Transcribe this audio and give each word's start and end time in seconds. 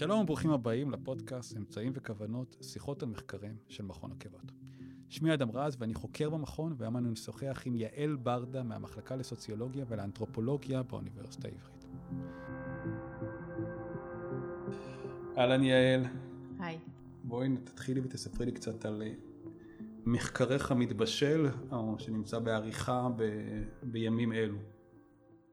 שלום 0.00 0.20
וברוכים 0.20 0.50
הבאים 0.50 0.90
לפודקאסט 0.90 1.56
אמצעים 1.56 1.92
וכוונות, 1.94 2.56
שיחות 2.60 3.02
על 3.02 3.08
מחקרים 3.08 3.56
של 3.68 3.84
מכון 3.84 4.12
עקבות. 4.12 4.52
שמי 5.08 5.34
אדם 5.34 5.50
רז 5.50 5.76
ואני 5.78 5.94
חוקר 5.94 6.30
במכון, 6.30 6.74
והיום 6.76 6.96
אני 6.96 7.08
משוחח 7.08 7.62
עם 7.64 7.76
יעל 7.76 8.16
ברדה 8.16 8.62
מהמחלקה 8.62 9.16
לסוציולוגיה 9.16 9.84
ולאנתרופולוגיה 9.88 10.82
באוניברסיטה 10.82 11.48
העברית. 11.48 11.84
אהלן 15.38 15.62
יעל. 15.62 16.04
היי. 16.58 16.78
בואי 17.24 17.48
תתחילי 17.64 18.00
ותספרי 18.00 18.46
לי 18.46 18.52
קצת 18.52 18.84
על 18.84 19.02
מחקריך 20.06 20.70
המתבשל, 20.70 21.48
או 21.72 21.94
שנמצא 21.98 22.38
בעריכה 22.38 23.08
ב... 23.16 23.22
בימים 23.82 24.32
אלו. 24.32 24.58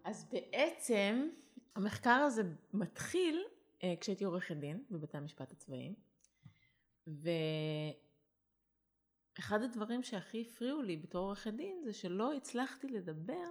אז 0.07 0.29
בעצם 0.31 1.29
המחקר 1.75 2.09
הזה 2.09 2.43
מתחיל 2.73 3.43
אה, 3.83 3.93
כשהייתי 3.99 4.23
עורכת 4.23 4.55
דין 4.55 4.83
בבתי 4.91 5.17
המשפט 5.17 5.51
הצבאיים, 5.51 5.95
ואחד 9.37 9.61
הדברים 9.61 10.03
שהכי 10.03 10.41
הפריעו 10.41 10.81
לי 10.81 10.97
בתור 10.97 11.25
עורכת 11.25 11.53
דין 11.53 11.81
זה 11.83 11.93
שלא 11.93 12.33
הצלחתי 12.33 12.87
לדבר 12.87 13.47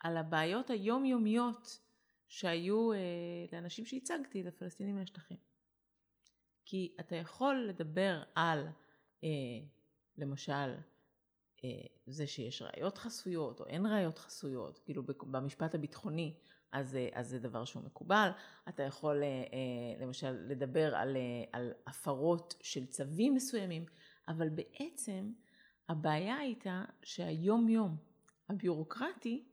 על 0.00 0.16
הבעיות 0.16 0.70
היומיומיות 0.70 1.80
שהיו 2.28 2.92
אה, 2.92 2.98
לאנשים 3.52 3.86
שהצגתי, 3.86 4.42
לפלסטינים 4.42 4.96
מהשטחים. 4.96 5.38
כי 6.64 6.96
אתה 7.00 7.16
יכול 7.16 7.66
לדבר 7.68 8.22
על, 8.34 8.66
אה, 9.24 9.28
למשל, 10.16 10.74
זה 12.06 12.26
שיש 12.26 12.62
ראיות 12.62 12.98
חסויות 12.98 13.60
או 13.60 13.66
אין 13.66 13.86
ראיות 13.86 14.18
חסויות, 14.18 14.78
כאילו 14.78 15.02
במשפט 15.30 15.74
הביטחוני, 15.74 16.34
אז, 16.72 16.96
אה, 16.96 17.08
אז 17.12 17.28
זה 17.28 17.38
דבר 17.38 17.64
שהוא 17.64 17.84
מקובל. 17.84 18.30
אתה 18.68 18.82
יכול 18.82 19.22
אה, 19.22 19.28
אה, 19.28 20.04
למשל 20.04 20.30
לדבר 20.30 20.94
על, 20.94 21.16
על 21.52 21.72
הפרות 21.86 22.54
של 22.60 22.86
צווים 22.86 23.34
מסוימים, 23.34 23.84
אבל 24.28 24.48
בעצם 24.48 25.32
הבעיה 25.88 26.36
הייתה 26.36 26.84
שהיום 27.02 27.68
יום 27.68 27.96
הביורוקרטי, 28.48 29.44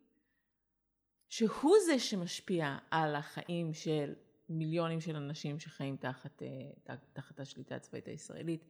שהוא 1.29 1.75
זה 1.85 1.99
שמשפיע 1.99 2.77
על 2.91 3.15
החיים 3.15 3.73
של 3.73 4.13
מיליונים 4.49 5.01
של 5.01 5.15
אנשים 5.15 5.59
שחיים 5.59 5.97
תחת, 5.97 6.41
תחת 7.13 7.39
השליטה 7.39 7.75
הצבאית 7.75 8.07
הישראלית 8.07 8.65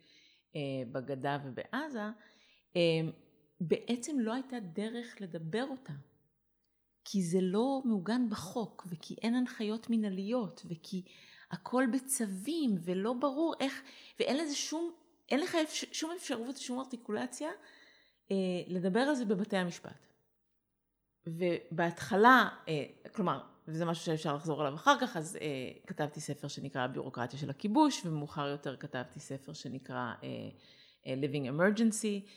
בגדה 0.91 1.37
ובעזה, 1.43 2.09
בעצם 3.59 4.19
לא 4.19 4.33
הייתה 4.33 4.59
דרך 4.59 5.15
לדבר 5.21 5.65
אותה. 5.69 5.93
כי 7.05 7.21
זה 7.21 7.39
לא 7.41 7.81
מעוגן 7.85 8.29
בחוק, 8.29 8.87
וכי 8.89 9.15
אין 9.21 9.35
הנחיות 9.35 9.89
מנהליות, 9.89 10.65
וכי 10.65 11.03
הכל 11.51 11.85
בצווים, 11.93 12.77
ולא 12.81 13.13
ברור 13.13 13.53
איך, 13.59 13.81
ואין 14.19 14.37
לזה 14.37 14.55
שום, 14.55 14.91
אין 15.29 15.39
לך 15.39 15.57
שום 15.71 16.11
אפשרות, 16.11 16.57
שום 16.57 16.79
ארטיקולציה, 16.79 17.49
אה, 18.31 18.35
לדבר 18.67 18.99
על 18.99 19.15
זה 19.15 19.25
בבתי 19.25 19.57
המשפט. 19.57 20.07
ובהתחלה, 21.25 22.49
אה, 22.67 22.85
כלומר, 23.11 23.41
וזה 23.67 23.85
משהו 23.85 24.05
שאפשר 24.05 24.35
לחזור 24.35 24.61
עליו 24.61 24.75
אחר 24.75 24.95
כך, 25.01 25.17
אז 25.17 25.37
אה, 25.41 25.71
כתבתי 25.87 26.21
ספר 26.21 26.47
שנקרא 26.47 26.81
הביורוקרטיה 26.81 27.39
של 27.39 27.49
הכיבוש, 27.49 28.05
ומאוחר 28.05 28.47
יותר 28.47 28.75
כתבתי 28.77 29.19
ספר 29.19 29.53
שנקרא 29.53 30.13
אה, 30.23 30.29
אה, 31.07 31.13
Living 31.13 31.45
Emergency, 31.45 32.29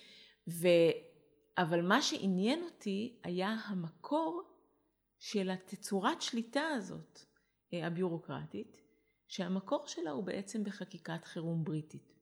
ו... 0.48 0.69
אבל 1.58 1.83
מה 1.83 2.03
שעניין 2.03 2.62
אותי 2.62 3.17
היה 3.22 3.56
המקור 3.64 4.42
של 5.19 5.50
התצורת 5.50 6.22
שליטה 6.22 6.67
הזאת, 6.67 7.20
אה, 7.75 7.86
הביורוקרטית, 7.86 8.81
שהמקור 9.28 9.86
שלה 9.86 10.11
הוא 10.11 10.25
בעצם 10.25 10.64
בחקיקת 10.64 11.25
חירום 11.25 11.64
בריטית. 11.64 12.12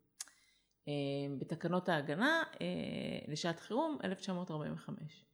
אה, 0.88 0.92
בתקנות 1.38 1.88
ההגנה 1.88 2.42
אה, 2.60 2.66
לשעת 3.28 3.60
חירום 3.60 3.98
1945. 4.04 5.24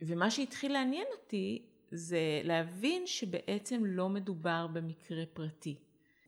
ומה 0.00 0.30
שהתחיל 0.30 0.72
לעניין 0.72 1.06
אותי 1.12 1.66
זה 1.90 2.40
להבין 2.44 3.06
שבעצם 3.06 3.82
לא 3.84 4.08
מדובר 4.08 4.66
במקרה 4.66 5.26
פרטי, 5.32 5.76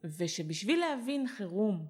ושבשביל 0.05 0.81
להבין 0.81 1.27
חירום 1.27 1.87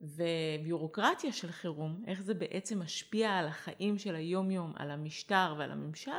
וביורוקרטיה 0.00 1.32
של 1.32 1.52
חירום, 1.52 2.02
איך 2.06 2.22
זה 2.22 2.34
בעצם 2.34 2.78
משפיע 2.82 3.30
על 3.30 3.46
החיים 3.46 3.98
של 3.98 4.14
היום 4.14 4.50
יום, 4.50 4.72
על 4.76 4.90
המשטר 4.90 5.54
ועל 5.58 5.70
הממשל, 5.70 6.10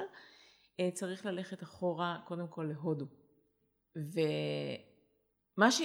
אה, 0.79 0.89
צריך 0.93 1.25
ללכת 1.25 1.63
אחורה 1.63 2.19
קודם 2.25 2.47
כל 2.47 2.63
להודו. 2.69 3.05
ומה 5.57 5.71
ש, 5.71 5.81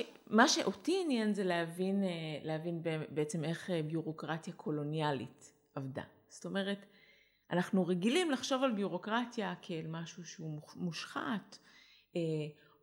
שאותי 0.47 1.01
עניין 1.05 1.35
זה 1.35 1.45
להבין, 1.45 2.05
אה, 2.05 2.09
להבין 2.43 2.83
בעצם 3.09 3.45
איך 3.45 3.71
אה, 3.71 3.83
ביורוקרטיה 3.83 4.55
קולוניאלית 4.55 5.53
עבדה. 5.75 6.05
זאת 6.29 6.45
אומרת, 6.45 6.87
אנחנו 7.51 7.87
רגילים 7.87 8.31
לחשוב 8.31 8.63
על 8.63 8.73
ביורוקרטיה 8.73 9.55
כאל 9.63 9.87
משהו 9.89 10.25
שהוא 10.25 10.61
מושחת, 10.77 11.59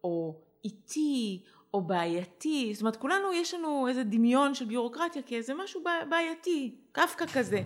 או 0.04 0.42
איטי, 0.64 1.44
או 1.74 1.82
בעייתי. 1.82 2.74
זאת 2.74 2.82
אומרת, 2.82 2.96
כולנו 2.96 3.34
יש 3.34 3.54
לנו 3.54 3.88
איזה 3.88 4.04
דמיון 4.04 4.56
של 4.56 4.66
ביורוקרטיה 4.66 5.22
כאיזה 5.22 5.54
משהו 5.54 5.84
בעייתי, 6.10 6.76
קפקא 6.92 7.26
כזה. 7.34 7.62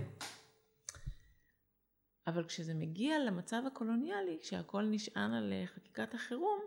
אבל 2.28 2.44
כשזה 2.44 2.74
מגיע 2.74 3.20
למצב 3.20 3.62
הקולוניאלי, 3.68 4.38
כשהכול 4.42 4.84
נשען 4.84 5.34
על 5.34 5.54
אה, 5.54 5.68
חקיקת 5.68 6.14
החירום, 6.14 6.60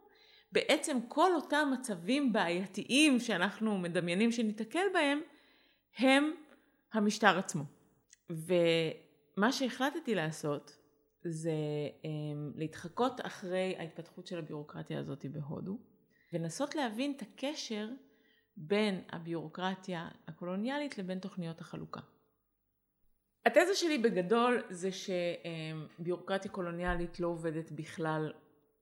בעצם 0.53 0.99
כל 1.09 1.35
אותם 1.35 1.71
מצבים 1.73 2.33
בעייתיים 2.33 3.21
שאנחנו 3.21 3.79
מדמיינים 3.79 4.33
שניתקל 4.33 4.87
בהם, 4.93 5.21
הם 5.99 6.35
המשטר 6.93 7.39
עצמו. 7.39 7.65
ומה 8.31 9.53
שהחלטתי 9.53 10.15
לעשות 10.15 10.77
זה 11.25 11.53
אמ, 12.05 12.53
להתחקות 12.55 13.21
אחרי 13.23 13.75
ההתפתחות 13.79 14.27
של 14.27 14.39
הביורוקרטיה 14.39 14.99
הזאת 15.01 15.27
בהודו, 15.27 15.79
ולנסות 16.33 16.75
להבין 16.75 17.15
את 17.17 17.23
הקשר 17.23 17.89
בין 18.57 19.03
הביורוקרטיה 19.13 20.09
הקולוניאלית 20.29 20.99
לבין 20.99 21.19
תוכניות 21.19 21.61
החלוקה. 21.61 22.01
התזה 23.47 23.75
שלי 23.75 23.99
בגדול 23.99 24.63
זה 24.71 24.89
שביורוקרטיה 24.93 26.51
קולוניאלית 26.51 27.21
לא 27.21 27.27
עובדת 27.29 27.73
בכלל 27.73 28.33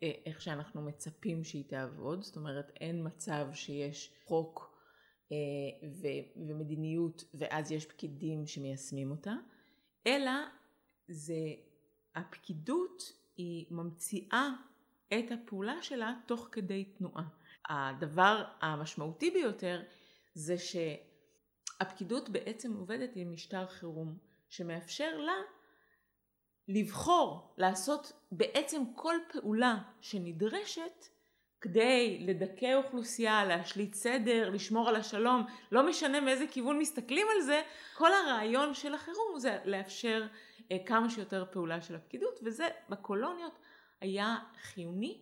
אה, 0.02 0.12
איך 0.26 0.42
שאנחנו 0.42 0.82
מצפים 0.82 1.44
שהיא 1.44 1.64
תעבוד, 1.68 2.22
זאת 2.22 2.36
אומרת 2.36 2.72
אין 2.80 3.06
מצב 3.06 3.46
שיש 3.52 4.14
חוק 4.24 4.78
אה, 5.32 5.36
ומדיניות 6.48 7.24
ואז 7.34 7.72
יש 7.72 7.86
פקידים 7.86 8.46
שמיישמים 8.46 9.10
אותה, 9.10 9.34
אלא 10.06 10.32
זה 11.08 11.54
הפקידות 12.14 13.02
היא 13.36 13.66
ממציאה 13.70 14.50
את 15.08 15.32
הפעולה 15.32 15.82
שלה 15.82 16.14
תוך 16.26 16.48
כדי 16.52 16.84
תנועה. 16.84 17.24
הדבר 17.68 18.44
המשמעותי 18.60 19.30
ביותר 19.30 19.82
זה 20.34 20.54
שהפקידות 20.58 22.28
בעצם 22.28 22.72
עובדת 22.72 23.10
עם 23.14 23.32
משטר 23.32 23.66
חירום 23.66 24.18
שמאפשר 24.48 25.16
לה 25.18 25.36
לבחור 26.68 27.54
לעשות 27.58 28.12
בעצם 28.32 28.82
כל 28.94 29.16
פעולה 29.32 29.78
שנדרשת 30.00 31.06
כדי 31.60 32.18
לדכא 32.26 32.74
אוכלוסייה, 32.74 33.44
להשליט 33.44 33.94
סדר, 33.94 34.50
לשמור 34.50 34.88
על 34.88 34.96
השלום, 34.96 35.46
לא 35.72 35.86
משנה 35.86 36.20
מאיזה 36.20 36.44
כיוון 36.50 36.78
מסתכלים 36.78 37.26
על 37.36 37.42
זה, 37.42 37.62
כל 37.94 38.12
הרעיון 38.12 38.74
של 38.74 38.94
החירום 38.94 39.38
זה 39.38 39.58
לאפשר 39.64 40.26
אה, 40.72 40.76
כמה 40.86 41.10
שיותר 41.10 41.44
פעולה 41.52 41.82
של 41.82 41.94
הפקידות, 41.94 42.40
וזה 42.42 42.68
בקולוניות 42.88 43.58
היה 44.00 44.36
חיוני 44.62 45.20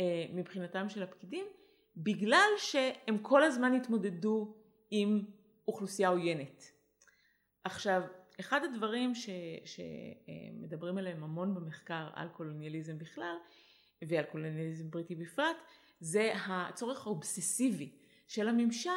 אה, 0.00 0.26
מבחינתם 0.32 0.88
של 0.88 1.02
הפקידים, 1.02 1.44
בגלל 1.96 2.48
שהם 2.56 3.18
כל 3.22 3.42
הזמן 3.42 3.74
התמודדו 3.74 4.54
עם 4.90 5.24
אוכלוסייה 5.68 6.08
עוינת. 6.08 6.72
עכשיו, 7.64 8.02
אחד 8.40 8.60
הדברים 8.64 9.14
ש, 9.14 9.28
שמדברים 9.64 10.98
עליהם 10.98 11.24
המון 11.24 11.54
במחקר 11.54 12.08
על 12.14 12.28
קולוניאליזם 12.28 12.98
בכלל 12.98 13.36
ועל 14.08 14.24
קולוניאליזם 14.24 14.90
בריטי 14.90 15.14
בפרט 15.14 15.56
זה 16.00 16.32
הצורך 16.46 17.06
האובססיבי 17.06 17.90
של 18.28 18.48
הממשל 18.48 18.90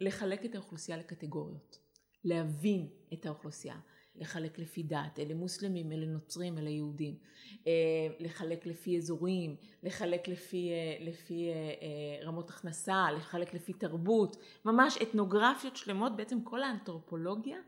לחלק 0.00 0.44
את 0.44 0.54
האוכלוסייה 0.54 0.98
לקטגוריות, 0.98 1.78
להבין 2.24 2.88
את 3.12 3.26
האוכלוסייה, 3.26 3.76
לחלק 4.18 4.58
לפי 4.58 4.82
דת, 4.82 5.18
אלה 5.18 5.34
מוסלמים, 5.34 5.92
אלה 5.92 6.06
נוצרים, 6.06 6.58
אלה 6.58 6.70
יהודים, 6.70 7.14
אה, 7.66 7.72
לחלק 8.20 8.66
לפי 8.66 8.96
אזורים, 8.96 9.56
לחלק 9.82 10.28
לפי, 10.28 10.70
אה, 10.70 11.04
לפי 11.04 11.48
אה, 11.50 12.26
רמות 12.26 12.50
הכנסה, 12.50 13.06
לחלק 13.16 13.54
לפי 13.54 13.72
תרבות, 13.72 14.36
ממש 14.64 14.98
אתנוגרפיות 15.02 15.76
שלמות, 15.76 16.16
בעצם 16.16 16.44
כל 16.44 16.62
האנתרופולוגיה 16.62 17.58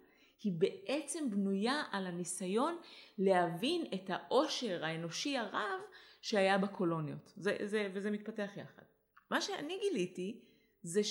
היא 0.43 0.53
בעצם 0.53 1.31
בנויה 1.31 1.83
על 1.91 2.07
הניסיון 2.07 2.77
להבין 3.19 3.85
את 3.95 4.11
העושר 4.11 4.85
האנושי 4.85 5.37
הרב 5.37 5.81
שהיה 6.23 6.59
בקולוניות. 6.59 7.33
זה, 7.37 7.57
זה, 7.65 7.91
וזה 7.95 8.11
מתפתח 8.11 8.51
יחד. 8.57 8.83
מה 9.31 9.41
שאני 9.41 9.79
גיליתי 9.81 10.41
זה 10.83 11.05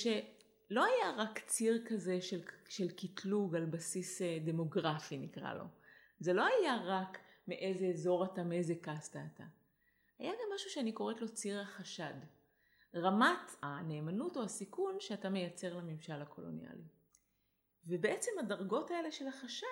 שלא 0.69 0.85
היה 0.85 1.11
רק 1.17 1.39
ציר 1.39 1.83
כזה 1.85 2.21
של, 2.21 2.41
של 2.69 2.91
קטלוג 2.91 3.55
על 3.55 3.65
בסיס 3.65 4.21
אה, 4.21 4.37
דמוגרפי 4.45 5.17
נקרא 5.17 5.53
לו. 5.53 5.63
זה 6.19 6.33
לא 6.33 6.45
היה 6.45 6.77
רק 6.83 7.17
מאיזה 7.47 7.85
אזור 7.85 8.25
אתה, 8.25 8.43
מאיזה 8.43 8.73
קסטה 8.81 9.19
אתה. 9.33 9.43
היה 10.19 10.31
גם 10.31 10.55
משהו 10.55 10.69
שאני 10.69 10.91
קוראת 10.91 11.21
לו 11.21 11.29
ציר 11.29 11.61
החשד. 11.61 12.13
רמת 12.95 13.55
הנאמנות 13.61 14.37
או 14.37 14.43
הסיכון 14.43 14.95
שאתה 14.99 15.29
מייצר 15.29 15.77
לממשל 15.77 16.21
הקולוניאלי. 16.21 16.87
ובעצם 17.85 18.31
הדרגות 18.39 18.91
האלה 18.91 19.11
של 19.11 19.27
החשד 19.27 19.67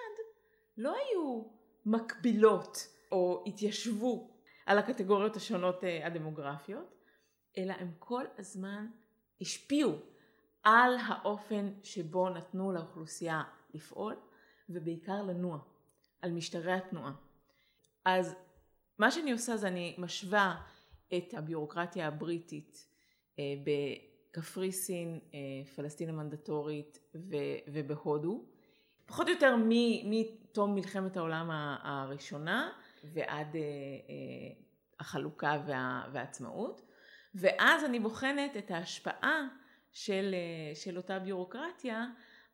לא 0.78 0.96
היו 0.96 1.44
מקבילות 1.86 2.78
או 3.12 3.44
התיישבו 3.48 4.36
על 4.66 4.78
הקטגוריות 4.78 5.36
השונות 5.36 5.84
אה, 5.84 6.08
הדמוגרפיות, 6.08 6.96
אלא 7.58 7.74
הם 7.74 7.92
כל 8.00 8.24
הזמן 8.38 8.88
השפיעו 9.42 9.92
על 10.66 10.96
האופן 11.08 11.70
שבו 11.84 12.30
נתנו 12.30 12.72
לאוכלוסייה 12.72 13.44
לפעול 13.74 14.16
ובעיקר 14.70 15.22
לנוע, 15.22 15.60
על 16.22 16.32
משטרי 16.32 16.72
התנועה. 16.72 17.12
אז 18.06 18.36
מה 19.00 19.12
שאני 19.12 19.32
עושה 19.32 19.58
זה 19.58 19.68
אני 19.68 19.96
משווה 19.98 20.62
את 21.18 21.34
הביורוקרטיה 21.34 22.08
הבריטית 22.08 22.88
אה, 23.40 23.44
בקפריסין, 23.64 25.20
אה, 25.34 25.40
פלסטין 25.76 26.10
המנדטורית 26.10 27.00
ובהודו, 27.68 28.46
פחות 29.06 29.28
או 29.28 29.34
יותר 29.34 29.56
מתום 30.04 30.76
מלחמת 30.76 31.18
העולם 31.18 31.50
הראשונה 31.84 32.72
ועד 33.14 33.56
החלוקה 35.00 35.62
והעצמאות. 36.12 36.82
ואז 37.36 37.84
אני 37.84 38.00
בוחנת 38.00 38.58
את 38.58 38.72
ההשפעה 38.72 39.48
של, 39.96 40.36
של 40.74 40.98
אותה 40.98 41.20
ביורוקרטיה 41.20 42.06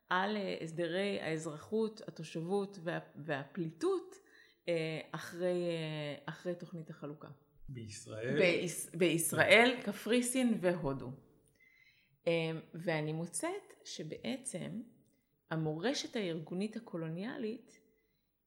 על 0.10 0.38
הסדרי 0.62 1.22
האזרחות, 1.22 2.02
התושבות 2.08 2.78
וה, 2.84 3.00
והפליטות 3.16 4.16
אה, 4.68 5.00
אחרי, 5.12 5.70
אה, 5.70 6.24
אחרי 6.26 6.56
תוכנית 6.56 6.90
החלוקה. 6.90 7.28
בישראל? 7.70 8.40
ביש, 8.40 8.96
בישראל, 8.96 9.82
קפריסין 9.84 10.58
והודו. 10.62 11.12
אה, 12.28 12.52
ואני 12.74 13.14
מוצאת 13.14 13.74
שבעצם 13.86 14.82
המורשת 15.52 16.16
הארגונית 16.16 16.76
הקולוניאלית 16.76 17.80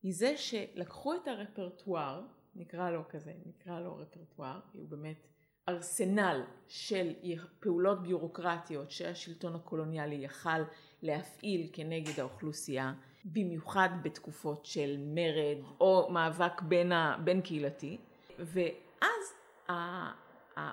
היא 0.02 0.14
זה 0.14 0.37
שלקחו 0.37 1.14
את 1.14 1.29
הרפרטואר, 1.29 2.26
נקרא 2.55 2.91
לו 2.91 3.08
כזה, 3.08 3.32
נקרא 3.46 3.81
לו 3.81 3.96
רפרטואר, 3.96 4.61
כי 4.73 4.79
הוא 4.79 4.88
באמת 4.88 5.33
ארסנל 5.69 6.43
של 6.69 7.12
פעולות 7.61 8.02
ביורוקרטיות 8.02 8.90
שהשלטון 8.90 9.55
הקולוניאלי 9.55 10.14
יכל 10.14 10.61
להפעיל 11.02 11.70
כנגד 11.72 12.20
האוכלוסייה, 12.20 12.93
במיוחד 13.25 13.88
בתקופות 14.02 14.66
של 14.66 14.96
מרד 14.99 15.58
או 15.81 16.08
מאבק 16.11 16.62
בין, 16.62 16.93
ה, 16.93 17.16
בין 17.25 17.40
קהילתי, 17.40 17.99
ואז 18.38 19.34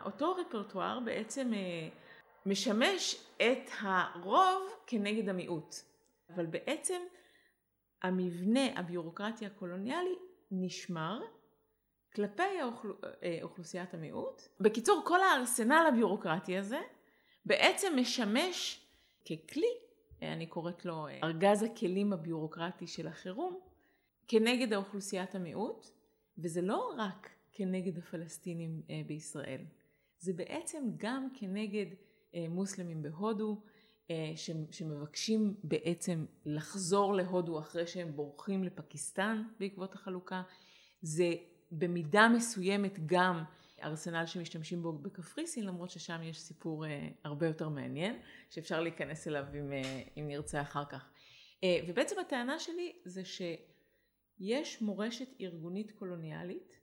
אותו 0.06 0.36
רפרטואר 0.36 1.00
בעצם 1.00 1.54
אה, 1.54 1.90
משמש 2.46 3.26
את 3.38 3.70
הרוב 3.80 4.62
כנגד 4.88 5.30
המיעוט, 5.30 5.76
אבל 6.36 6.46
בעצם 6.46 7.02
המבנה 8.04 8.80
הביורוקרטי 8.80 9.46
הקולוניאלי 9.46 10.16
נשמר 10.52 11.22
כלפי 12.16 12.60
האוכל... 12.62 12.92
אה, 13.24 13.40
אוכלוסיית 13.42 13.94
המיעוט. 13.94 14.42
בקיצור, 14.60 15.04
כל 15.06 15.20
הארסנל 15.22 15.86
הביורוקרטי 15.88 16.58
הזה 16.58 16.80
בעצם 17.46 17.94
משמש 17.98 18.86
ככלי, 19.26 19.74
אה, 20.24 20.34
אני 20.34 20.48
קוראת 20.48 20.86
לו 20.86 21.08
אה, 21.08 21.20
ארגז 21.24 21.64
הכלים 21.64 22.14
הביורוקרטי 22.14 22.88
של 22.88 23.08
החירום, 23.08 23.60
כנגד 24.28 24.74
האוכלוסיית 24.74 25.36
המיעוט, 25.36 25.88
וזה 26.38 26.62
לא 26.62 26.94
רק 26.98 27.30
כנגד 27.52 27.98
הפלסטינים 27.98 28.82
בישראל, 29.08 29.62
זה 30.20 30.34
בעצם 30.34 30.84
גם 30.98 31.28
כנגד 31.34 31.86
מוסלמים 32.50 33.02
בהודו, 33.02 33.62
שמבקשים 34.72 35.56
בעצם 35.64 36.26
לחזור 36.46 37.14
להודו 37.14 37.60
אחרי 37.60 37.88
שהם 37.88 38.16
בורחים 38.16 38.64
לפקיסטן 38.64 39.44
בעקבות 39.60 39.96
החלוקה. 39.96 40.42
זה 41.02 41.34
במידה 41.72 42.28
מסוימת 42.36 43.06
גם 43.06 43.44
ארסנל 43.84 44.26
שמשתמשים 44.26 44.84
בו 44.84 44.94
בקפריסין, 44.94 45.66
למרות 45.66 45.90
ששם 45.90 46.24
יש 46.24 46.40
סיפור 46.42 46.86
אה, 46.86 47.08
הרבה 47.24 47.48
יותר 47.48 47.70
מעניין, 47.70 48.20
שאפשר 48.50 48.82
להיכנס 48.82 49.28
אליו 49.28 49.46
אם, 49.60 49.74
אה, 49.74 50.04
אם 50.18 50.28
נרצה 50.28 50.62
אחר 50.62 50.86
כך. 50.86 51.12
אה, 51.64 51.80
ובעצם 51.88 52.20
הטענה 52.20 52.60
שלי 52.60 52.96
זה 53.06 53.22
שיש 53.26 54.82
מורשת 54.82 55.28
ארגונית 55.42 55.92
קולוניאלית 55.92 56.80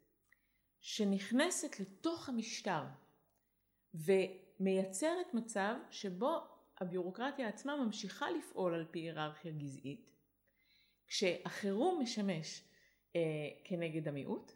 שנכנסת 0.80 1.80
לתוך 1.80 2.28
המשטר 2.28 2.84
ומייצרת 3.94 5.34
מצב 5.34 5.74
שבו 5.90 6.38
הביורוקרטיה 6.80 7.48
עצמה 7.48 7.76
ממשיכה 7.76 8.26
לפעול 8.30 8.74
על 8.74 8.86
פי 8.90 8.98
היררכיה 8.98 9.52
גזעית, 9.52 10.10
כשהחירום 11.06 12.02
משמש 12.02 12.62
כנגד 13.64 14.08
המיעוט, 14.08 14.52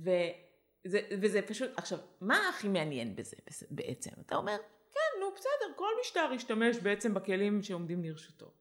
וזה, 0.00 1.00
וזה 1.22 1.42
פשוט, 1.42 1.70
עכשיו, 1.76 1.98
מה 2.20 2.48
הכי 2.48 2.68
מעניין 2.68 3.16
בזה 3.16 3.36
בעצם? 3.70 4.10
אתה 4.26 4.36
אומר, 4.36 4.56
כן, 4.92 5.20
נו 5.20 5.26
בסדר, 5.34 5.74
כל 5.76 5.90
משטר 6.00 6.30
ישתמש 6.34 6.76
בעצם 6.76 7.14
בכלים 7.14 7.62
שעומדים 7.62 8.04
לרשותו. 8.04 8.52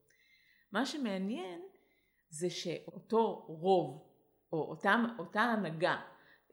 מה 0.72 0.86
שמעניין 0.86 1.62
זה 2.30 2.50
שאותו 2.50 3.45
רוב, 3.48 4.07
או 4.54 4.69
אותה, 4.69 4.95
אותה 5.19 5.42
הנהגה, 5.42 6.01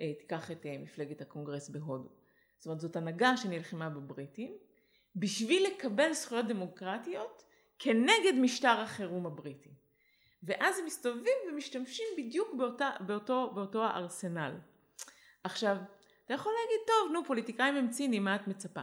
אה, 0.01 0.15
תיקח 0.19 0.51
את 0.51 0.67
אה, 0.67 0.79
מפלגת 0.79 1.21
הקונגרס 1.21 1.69
בהודו, 1.69 2.09
זאת 2.59 2.67
אומרת 2.67 2.81
זאת 2.81 2.97
הנהגה 2.97 3.37
שנלחמה 3.37 3.91
בבריטים, 3.91 4.59
בשביל 5.17 5.67
לקבל 5.67 6.13
זכויות 6.13 6.47
דמוקרטיות 6.47 7.45
כנגד 7.79 8.33
משטר 8.41 8.81
החירום 8.81 9.27
הבריטי. 9.27 9.71
ואז 10.43 10.79
הם 10.79 10.87
מסתובבים 10.87 11.37
ומשתמשים 11.49 12.07
בדיוק 12.19 12.55
באותה, 12.55 12.91
באותו, 13.07 13.53
באותו 13.55 13.85
הארסנל. 13.85 14.59
עכשיו, 15.45 15.77
אתה 16.25 16.35
יכול 16.35 16.53
להגיד, 16.53 16.87
טוב, 16.87 17.13
נו, 17.13 17.25
פוליטיקאים 17.25 17.75
הם 17.75 17.91
ציניים, 17.91 18.25
מה 18.25 18.37
את 18.37 18.49
מצפה? 18.49 18.83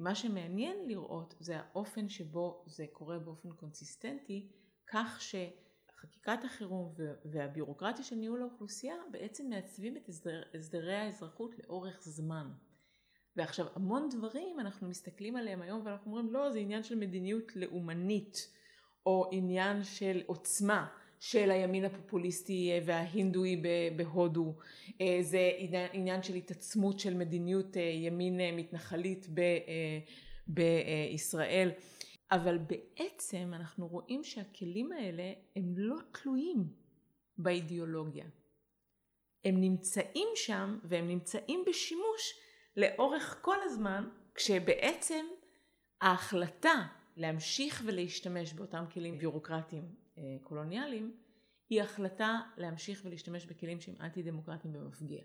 מה 0.00 0.14
שמעניין 0.14 0.88
לראות 0.88 1.34
זה 1.40 1.56
האופן 1.56 2.08
שבו 2.08 2.64
זה 2.66 2.84
קורה 2.92 3.18
באופן 3.18 3.52
קונסיסטנטי, 3.52 4.52
כך 4.86 5.20
שחקיקת 5.20 6.44
החירום 6.44 6.94
והביורוקרטיה 7.32 8.04
של 8.04 8.16
ניהול 8.16 8.42
האוכלוסייה 8.42 8.94
בעצם 9.10 9.48
מעצבים 9.48 9.96
את 9.96 10.08
הסדר, 10.08 10.42
הסדרי 10.54 10.96
האזרחות 10.96 11.54
לאורך 11.58 12.00
זמן. 12.02 12.50
ועכשיו 13.36 13.66
המון 13.74 14.08
דברים 14.08 14.60
אנחנו 14.60 14.88
מסתכלים 14.88 15.36
עליהם 15.36 15.62
היום 15.62 15.86
ואנחנו 15.86 16.10
אומרים 16.10 16.32
לא 16.32 16.50
זה 16.50 16.58
עניין 16.58 16.82
של 16.82 16.94
מדיניות 16.94 17.56
לאומנית 17.56 18.57
או 19.06 19.28
עניין 19.32 19.84
של 19.84 20.22
עוצמה 20.26 20.86
של 21.20 21.50
הימין 21.50 21.84
הפופוליסטי 21.84 22.70
אה, 22.72 22.78
וההינדואי 22.84 23.62
בהודו, 23.96 24.54
אה, 25.00 25.18
זה 25.22 25.50
עניין 25.92 26.22
של 26.22 26.34
התעצמות 26.34 26.98
של 26.98 27.14
מדיניות 27.14 27.76
אה, 27.76 27.82
ימין 27.82 28.56
מתנחלית 28.56 29.26
בישראל, 30.46 31.70
אבל 32.30 32.58
בעצם 32.58 33.52
אנחנו 33.54 33.88
רואים 33.88 34.24
שהכלים 34.24 34.92
האלה 34.92 35.32
הם 35.56 35.74
לא 35.76 35.96
תלויים 36.12 36.64
באידיאולוגיה. 37.38 38.24
הם 39.44 39.60
נמצאים 39.60 40.28
שם 40.34 40.78
והם 40.84 41.08
נמצאים 41.08 41.64
בשימוש 41.66 42.34
לאורך 42.76 43.38
כל 43.42 43.56
הזמן, 43.62 44.08
כשבעצם 44.34 45.26
ההחלטה 46.00 46.86
להמשיך 47.18 47.82
ולהשתמש 47.86 48.52
באותם 48.52 48.84
כלים 48.92 49.18
ביורוקרטיים 49.18 49.94
אה, 50.18 50.36
קולוניאליים, 50.42 51.16
היא 51.70 51.82
החלטה 51.82 52.40
להמשיך 52.56 53.02
ולהשתמש 53.04 53.46
בכלים 53.46 53.80
שהם 53.80 53.94
אנטי 54.00 54.22
דמוקרטיים 54.22 54.74
במפגיע. 54.74 55.22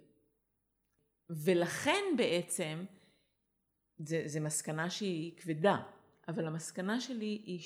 ולכן 1.29 2.03
בעצם, 2.17 2.85
זו 4.25 4.41
מסקנה 4.41 4.89
שהיא 4.89 5.38
כבדה, 5.38 5.77
אבל 6.27 6.47
המסקנה 6.47 7.01
שלי 7.01 7.41
היא 7.45 7.59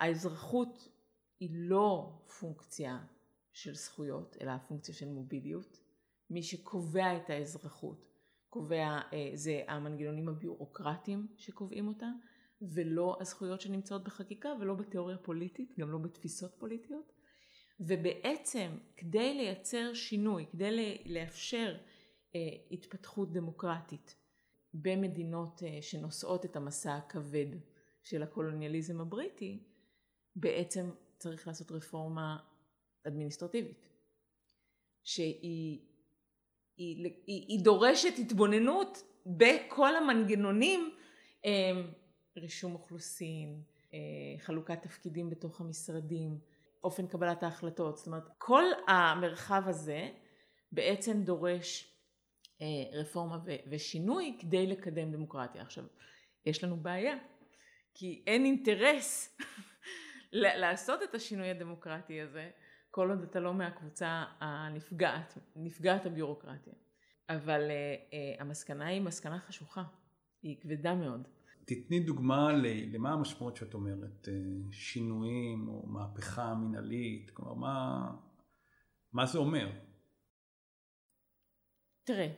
שהאזרחות 0.00 0.88
היא 1.40 1.50
לא 1.52 2.20
פונקציה 2.40 3.04
של 3.52 3.74
זכויות, 3.74 4.36
אלא 4.40 4.52
פונקציה 4.68 4.94
של 4.94 5.08
מוביליות. 5.08 5.80
מי 6.30 6.42
שקובע 6.42 7.16
את 7.16 7.30
האזרחות, 7.30 8.06
קובע, 8.48 9.00
אה, 9.12 9.30
זה 9.34 9.62
המנגנונים 9.68 10.28
הביורוקרטיים 10.28 11.26
שקובעים 11.36 11.88
אותה, 11.88 12.08
ולא 12.72 13.16
הזכויות 13.20 13.60
שנמצאות 13.60 14.04
בחקיקה 14.04 14.48
ולא 14.60 14.74
בתיאוריה 14.74 15.18
פוליטית, 15.18 15.78
גם 15.78 15.90
לא 15.90 15.98
בתפיסות 15.98 16.54
פוליטיות. 16.58 17.12
ובעצם 17.80 18.70
כדי 18.96 19.34
לייצר 19.34 19.94
שינוי, 19.94 20.46
כדי 20.52 20.98
לאפשר 21.06 21.76
אה, 22.34 22.40
התפתחות 22.70 23.32
דמוקרטית 23.32 24.16
במדינות 24.74 25.62
אה, 25.62 25.82
שנושאות 25.82 26.44
את 26.44 26.56
המסע 26.56 26.96
הכבד 26.96 27.46
של 28.02 28.22
הקולוניאליזם 28.22 29.00
הבריטי, 29.00 29.62
בעצם 30.36 30.90
צריך 31.18 31.46
לעשות 31.46 31.72
רפורמה 31.72 32.36
אדמיניסטרטיבית, 33.06 33.88
שהיא 35.04 35.94
היא, 36.76 37.12
היא, 37.26 37.44
היא 37.48 37.64
דורשת 37.64 38.18
התבוננות 38.18 39.02
בכל 39.26 39.96
המנגנונים, 39.96 40.94
אה, 41.44 41.82
רישום 42.36 42.74
אוכלוסין, 42.74 43.62
חלוקת 44.38 44.82
תפקידים 44.82 45.30
בתוך 45.30 45.60
המשרדים, 45.60 46.38
אופן 46.84 47.06
קבלת 47.06 47.42
ההחלטות, 47.42 47.96
זאת 47.96 48.06
אומרת 48.06 48.28
כל 48.38 48.64
המרחב 48.88 49.62
הזה 49.66 50.08
בעצם 50.72 51.22
דורש 51.22 51.94
אה, 52.60 53.00
רפורמה 53.00 53.38
ושינוי 53.70 54.36
כדי 54.40 54.66
לקדם 54.66 55.12
דמוקרטיה. 55.12 55.62
עכשיו, 55.62 55.84
יש 56.46 56.64
לנו 56.64 56.76
בעיה, 56.76 57.16
כי 57.94 58.22
אין 58.26 58.44
אינטרס 58.44 59.38
לעשות 60.32 61.02
את 61.02 61.14
השינוי 61.14 61.50
הדמוקרטי 61.50 62.20
הזה, 62.20 62.50
כל 62.90 63.10
עוד 63.10 63.22
אתה 63.22 63.40
לא 63.40 63.54
מהקבוצה 63.54 64.24
הנפגעת, 64.40 65.38
נפגעת 65.56 66.06
הביורוקרטיה. 66.06 66.72
אבל 67.28 67.60
uh, 67.60 68.10
uh, 68.10 68.42
המסקנה 68.42 68.86
היא 68.86 69.00
מסקנה 69.00 69.38
חשוכה, 69.38 69.82
היא 70.42 70.60
כבדה 70.60 70.94
מאוד. 70.94 71.28
תתני 71.66 72.00
דוגמה 72.00 72.52
למה 72.92 73.12
המשמעות 73.12 73.56
שאת 73.56 73.74
אומרת, 73.74 74.28
שינויים 74.70 75.68
או 75.68 75.86
מהפכה 75.86 76.54
מינהלית, 76.54 77.30
כלומר 77.30 77.54
מה, 77.54 78.10
מה 79.12 79.26
זה 79.26 79.38
אומר? 79.38 79.70
תראה, 82.04 82.28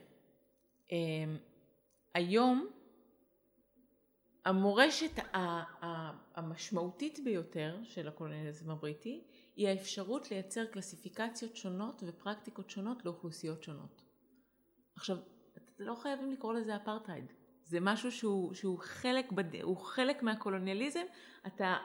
אמ, 0.91 1.37
היום 2.13 2.67
המורשת 4.45 5.19
המשמעותית 6.35 7.19
ביותר 7.23 7.79
של 7.83 8.07
הקולוניאליזם 8.07 8.71
הבריטי 8.71 9.23
היא 9.55 9.67
האפשרות 9.67 10.31
לייצר 10.31 10.65
קלסיפיקציות 10.65 11.55
שונות 11.55 12.03
ופרקטיקות 12.05 12.69
שונות 12.69 13.05
לאוכלוסיות 13.05 13.63
שונות. 13.63 14.01
עכשיו, 14.95 15.17
לא 15.79 15.95
חייבים 15.95 16.31
לקרוא 16.31 16.53
לזה 16.53 16.75
אפרטהייד. 16.75 17.33
זה 17.67 17.79
משהו 17.81 18.11
שהוא, 18.11 18.53
שהוא 18.53 18.79
חלק, 18.79 19.31
בד... 19.31 19.55
הוא 19.61 19.77
חלק 19.77 20.23
מהקולוניאליזם, 20.23 21.03
אתה, 21.47 21.75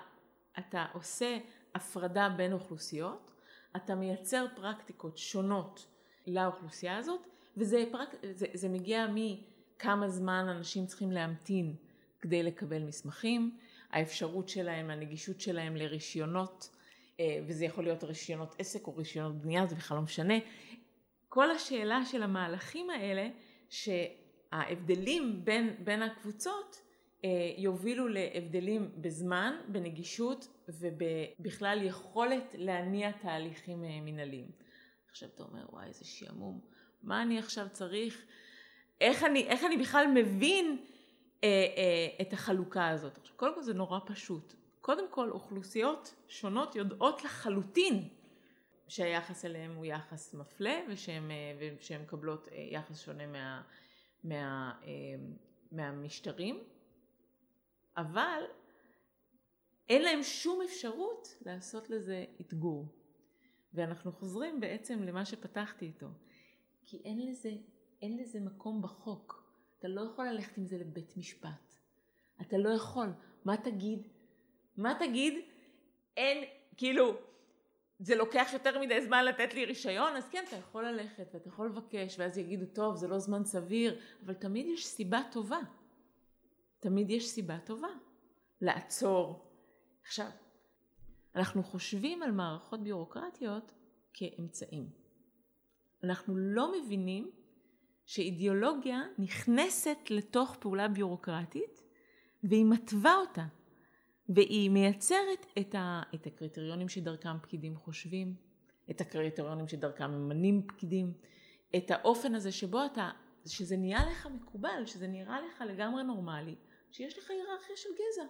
אתה 0.58 0.86
עושה 0.92 1.38
הפרדה 1.74 2.28
בין 2.36 2.52
אוכלוסיות, 2.52 3.30
אתה 3.76 3.94
מייצר 3.94 4.46
פרקטיקות 4.56 5.18
שונות 5.18 5.86
לאוכלוסייה 6.26 6.96
הזאת, 6.96 7.26
וזה 7.56 7.84
פרק... 7.92 8.14
זה, 8.32 8.46
זה 8.54 8.68
מגיע 8.68 9.06
מכמה 9.14 10.08
זמן 10.08 10.46
אנשים 10.48 10.86
צריכים 10.86 11.12
להמתין 11.12 11.74
כדי 12.20 12.42
לקבל 12.42 12.82
מסמכים, 12.82 13.56
האפשרות 13.90 14.48
שלהם, 14.48 14.90
הנגישות 14.90 15.40
שלהם 15.40 15.76
לרישיונות, 15.76 16.70
אה, 17.20 17.38
וזה 17.46 17.64
יכול 17.64 17.84
להיות 17.84 18.04
רישיונות 18.04 18.54
עסק 18.58 18.86
או 18.86 18.96
רישיונות 18.96 19.40
בנייה, 19.40 19.66
זה 19.66 19.74
בכלל 19.74 19.96
לא 19.96 20.02
משנה. 20.02 20.34
כל 21.28 21.50
השאלה 21.50 22.04
של 22.04 22.22
המהלכים 22.22 22.90
האלה, 22.90 23.28
ש... 23.70 23.88
ההבדלים 24.52 25.44
בין, 25.44 25.76
בין 25.84 26.02
הקבוצות 26.02 26.82
אה, 27.24 27.30
יובילו 27.56 28.08
להבדלים 28.08 28.92
בזמן, 28.96 29.56
בנגישות 29.68 30.48
ובכלל 30.68 31.82
יכולת 31.82 32.54
להניע 32.58 33.12
תהליכים 33.12 33.84
אה, 33.84 34.00
מנהליים. 34.02 34.50
עכשיו 35.10 35.28
אתה 35.34 35.42
אומר 35.42 35.66
וואי 35.72 35.86
איזה 35.86 36.04
שעמום, 36.04 36.60
מה 37.02 37.22
אני 37.22 37.38
עכשיו 37.38 37.66
צריך, 37.72 38.24
איך 39.00 39.24
אני, 39.24 39.42
איך 39.48 39.64
אני 39.64 39.76
בכלל 39.76 40.06
מבין 40.14 40.84
אה, 41.44 41.48
אה, 41.48 42.26
את 42.26 42.32
החלוקה 42.32 42.88
הזאת. 42.88 43.18
עכשיו 43.18 43.36
קודם 43.36 43.54
כל 43.54 43.62
זה 43.62 43.74
נורא 43.74 43.98
פשוט, 44.06 44.54
קודם 44.80 45.04
כל 45.10 45.30
אוכלוסיות 45.30 46.14
שונות 46.28 46.76
יודעות 46.76 47.24
לחלוטין 47.24 48.08
שהיחס 48.88 49.44
אליהם 49.44 49.74
הוא 49.74 49.84
יחס 49.84 50.34
מפלה 50.34 50.80
ושהן 50.88 51.30
אה, 51.30 51.98
מקבלות 52.02 52.48
יחס 52.52 53.00
שונה 53.00 53.26
מה... 53.26 53.62
מה, 54.24 54.80
אה, 54.84 54.90
מהמשטרים, 55.72 56.58
אבל 57.96 58.42
אין 59.88 60.02
להם 60.02 60.22
שום 60.22 60.62
אפשרות 60.62 61.28
לעשות 61.46 61.90
לזה 61.90 62.24
אתגור. 62.40 62.86
ואנחנו 63.74 64.12
חוזרים 64.12 64.60
בעצם 64.60 65.02
למה 65.02 65.24
שפתחתי 65.24 65.86
איתו, 65.86 66.08
כי 66.84 67.02
אין 67.04 67.26
לזה, 67.26 67.50
אין 68.02 68.18
לזה 68.18 68.40
מקום 68.40 68.82
בחוק. 68.82 69.42
אתה 69.78 69.88
לא 69.88 70.00
יכול 70.00 70.26
ללכת 70.26 70.58
עם 70.58 70.66
זה 70.66 70.78
לבית 70.78 71.16
משפט. 71.16 71.74
אתה 72.40 72.58
לא 72.58 72.68
יכול. 72.68 73.08
מה 73.44 73.56
תגיד? 73.56 74.08
מה 74.76 74.94
תגיד? 74.98 75.34
אין, 76.16 76.44
כאילו, 76.76 77.14
זה 78.02 78.14
לוקח 78.14 78.48
יותר 78.52 78.80
מדי 78.80 79.02
זמן 79.02 79.24
לתת 79.24 79.54
לי 79.54 79.64
רישיון, 79.64 80.16
אז 80.16 80.28
כן, 80.28 80.44
אתה 80.48 80.56
יכול 80.56 80.84
ללכת 80.84 81.26
ואתה 81.34 81.48
יכול 81.48 81.66
לבקש, 81.66 82.18
ואז 82.18 82.38
יגידו, 82.38 82.66
טוב, 82.66 82.96
זה 82.96 83.08
לא 83.08 83.18
זמן 83.18 83.44
סביר, 83.44 84.00
אבל 84.24 84.34
תמיד 84.34 84.66
יש 84.66 84.86
סיבה 84.86 85.20
טובה. 85.32 85.58
תמיד 86.80 87.10
יש 87.10 87.28
סיבה 87.28 87.58
טובה 87.58 87.88
לעצור. 88.60 89.46
עכשיו, 90.02 90.30
אנחנו 91.36 91.62
חושבים 91.62 92.22
על 92.22 92.30
מערכות 92.30 92.82
ביורוקרטיות 92.82 93.72
כאמצעים. 94.12 94.88
אנחנו 96.04 96.36
לא 96.36 96.72
מבינים 96.72 97.30
שאידיאולוגיה 98.06 99.02
נכנסת 99.18 99.98
לתוך 100.10 100.56
פעולה 100.60 100.88
ביורוקרטית 100.88 101.82
והיא 102.42 102.66
מתווה 102.66 103.16
אותה. 103.16 103.44
והיא 104.34 104.70
מייצרת 104.70 105.46
את, 105.58 105.74
ה, 105.74 106.02
את 106.14 106.26
הקריטריונים 106.26 106.88
שדרכם 106.88 107.38
פקידים 107.42 107.76
חושבים, 107.76 108.34
את 108.90 109.00
הקריטריונים 109.00 109.68
שדרכם 109.68 110.10
ממנים 110.10 110.66
פקידים, 110.66 111.12
את 111.76 111.90
האופן 111.90 112.34
הזה 112.34 112.52
שבו 112.52 112.84
אתה, 112.86 113.10
שזה 113.46 113.76
נהיה 113.76 114.00
לך 114.10 114.26
מקובל, 114.26 114.82
שזה 114.86 115.06
נראה 115.06 115.40
לך 115.40 115.64
לגמרי 115.68 116.02
נורמלי, 116.02 116.54
שיש 116.90 117.18
לך 117.18 117.30
היררכיה 117.30 117.76
של 117.76 117.88
גזע. 117.94 118.28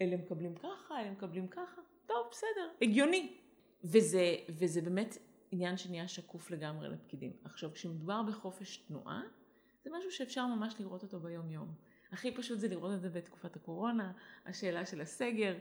אלה 0.00 0.16
מקבלים 0.16 0.54
ככה, 0.54 1.00
אלה 1.00 1.10
מקבלים 1.10 1.48
ככה, 1.48 1.80
טוב, 2.06 2.26
בסדר, 2.30 2.68
הגיוני. 2.82 3.36
וזה, 3.84 4.36
וזה 4.48 4.80
באמת 4.80 5.18
עניין 5.50 5.76
שנהיה 5.76 6.08
שקוף 6.08 6.50
לגמרי 6.50 6.88
לפקידים. 6.88 7.32
עכשיו, 7.44 7.72
כשמדובר 7.72 8.22
בחופש 8.22 8.76
תנועה, 8.76 9.22
זה 9.84 9.90
משהו 9.98 10.10
שאפשר 10.10 10.46
ממש 10.46 10.74
לראות 10.80 11.02
אותו 11.02 11.20
ביום 11.20 11.50
יום. 11.50 11.74
הכי 12.12 12.34
פשוט 12.34 12.58
זה 12.58 12.68
לראות 12.68 12.92
את 12.94 13.00
זה 13.00 13.08
בתקופת 13.08 13.56
הקורונה, 13.56 14.12
השאלה 14.46 14.86
של 14.86 15.00
הסגר, 15.00 15.54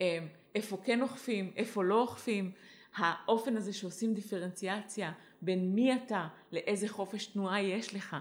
אמ, 0.00 0.28
איפה 0.54 0.76
כן 0.84 1.02
אוכפים, 1.02 1.52
איפה 1.56 1.84
לא 1.84 2.00
אוכפים, 2.00 2.52
האופן 2.94 3.56
הזה 3.56 3.72
שעושים 3.72 4.14
דיפרנציאציה 4.14 5.12
בין 5.42 5.74
מי 5.74 5.94
אתה 5.94 6.28
לאיזה 6.52 6.88
חופש 6.88 7.26
תנועה 7.26 7.62
יש 7.62 7.94
לך. 7.94 8.16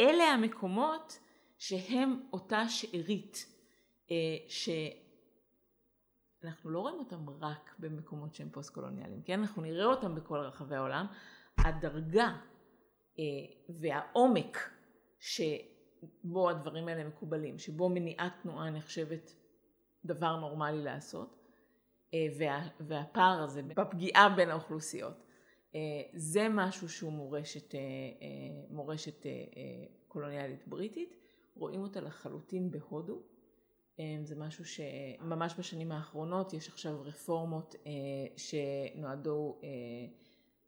אלה 0.00 0.24
המקומות 0.24 1.18
שהם 1.58 2.20
אותה 2.32 2.68
שארית, 2.68 3.46
אה, 4.10 4.16
שאנחנו 6.42 6.70
לא 6.70 6.80
רואים 6.80 6.98
אותם 6.98 7.30
רק 7.30 7.74
במקומות 7.78 8.34
שהם 8.34 8.48
פוסט 8.52 8.74
קולוניאליים, 8.74 9.22
כן? 9.22 9.40
אנחנו 9.40 9.62
נראה 9.62 9.84
אותם 9.84 10.14
בכל 10.14 10.38
רחבי 10.38 10.76
העולם. 10.76 11.06
הדרגה 11.58 12.36
אה, 13.18 13.24
והעומק 13.68 14.70
ש... 15.18 15.40
בו 16.24 16.50
הדברים 16.50 16.88
האלה 16.88 17.04
מקובלים, 17.04 17.58
שבו 17.58 17.88
מניעת 17.88 18.32
תנועה 18.42 18.70
נחשבת 18.70 19.34
דבר 20.04 20.36
נורמלי 20.36 20.82
לעשות, 20.82 21.44
אה, 22.14 22.26
וה, 22.38 22.68
והפער 22.80 23.42
הזה 23.42 23.62
בפגיעה 23.62 24.28
בין 24.36 24.50
האוכלוסיות, 24.50 25.14
אה, 25.74 25.80
זה 26.14 26.46
משהו 26.50 26.88
שהוא 26.88 27.12
מורשת, 27.12 27.74
אה, 27.74 27.80
מורשת 28.70 29.26
קולוניאלית 30.08 30.68
בריטית, 30.68 31.16
רואים 31.56 31.80
אותה 31.80 32.00
לחלוטין 32.00 32.70
בהודו, 32.70 33.22
זה 34.22 34.36
משהו 34.36 34.64
שממש 34.64 35.54
בשנים 35.58 35.92
האחרונות 35.92 36.52
יש 36.52 36.68
עכשיו 36.68 37.02
רפורמות 37.02 37.74
שנועדו 38.36 39.60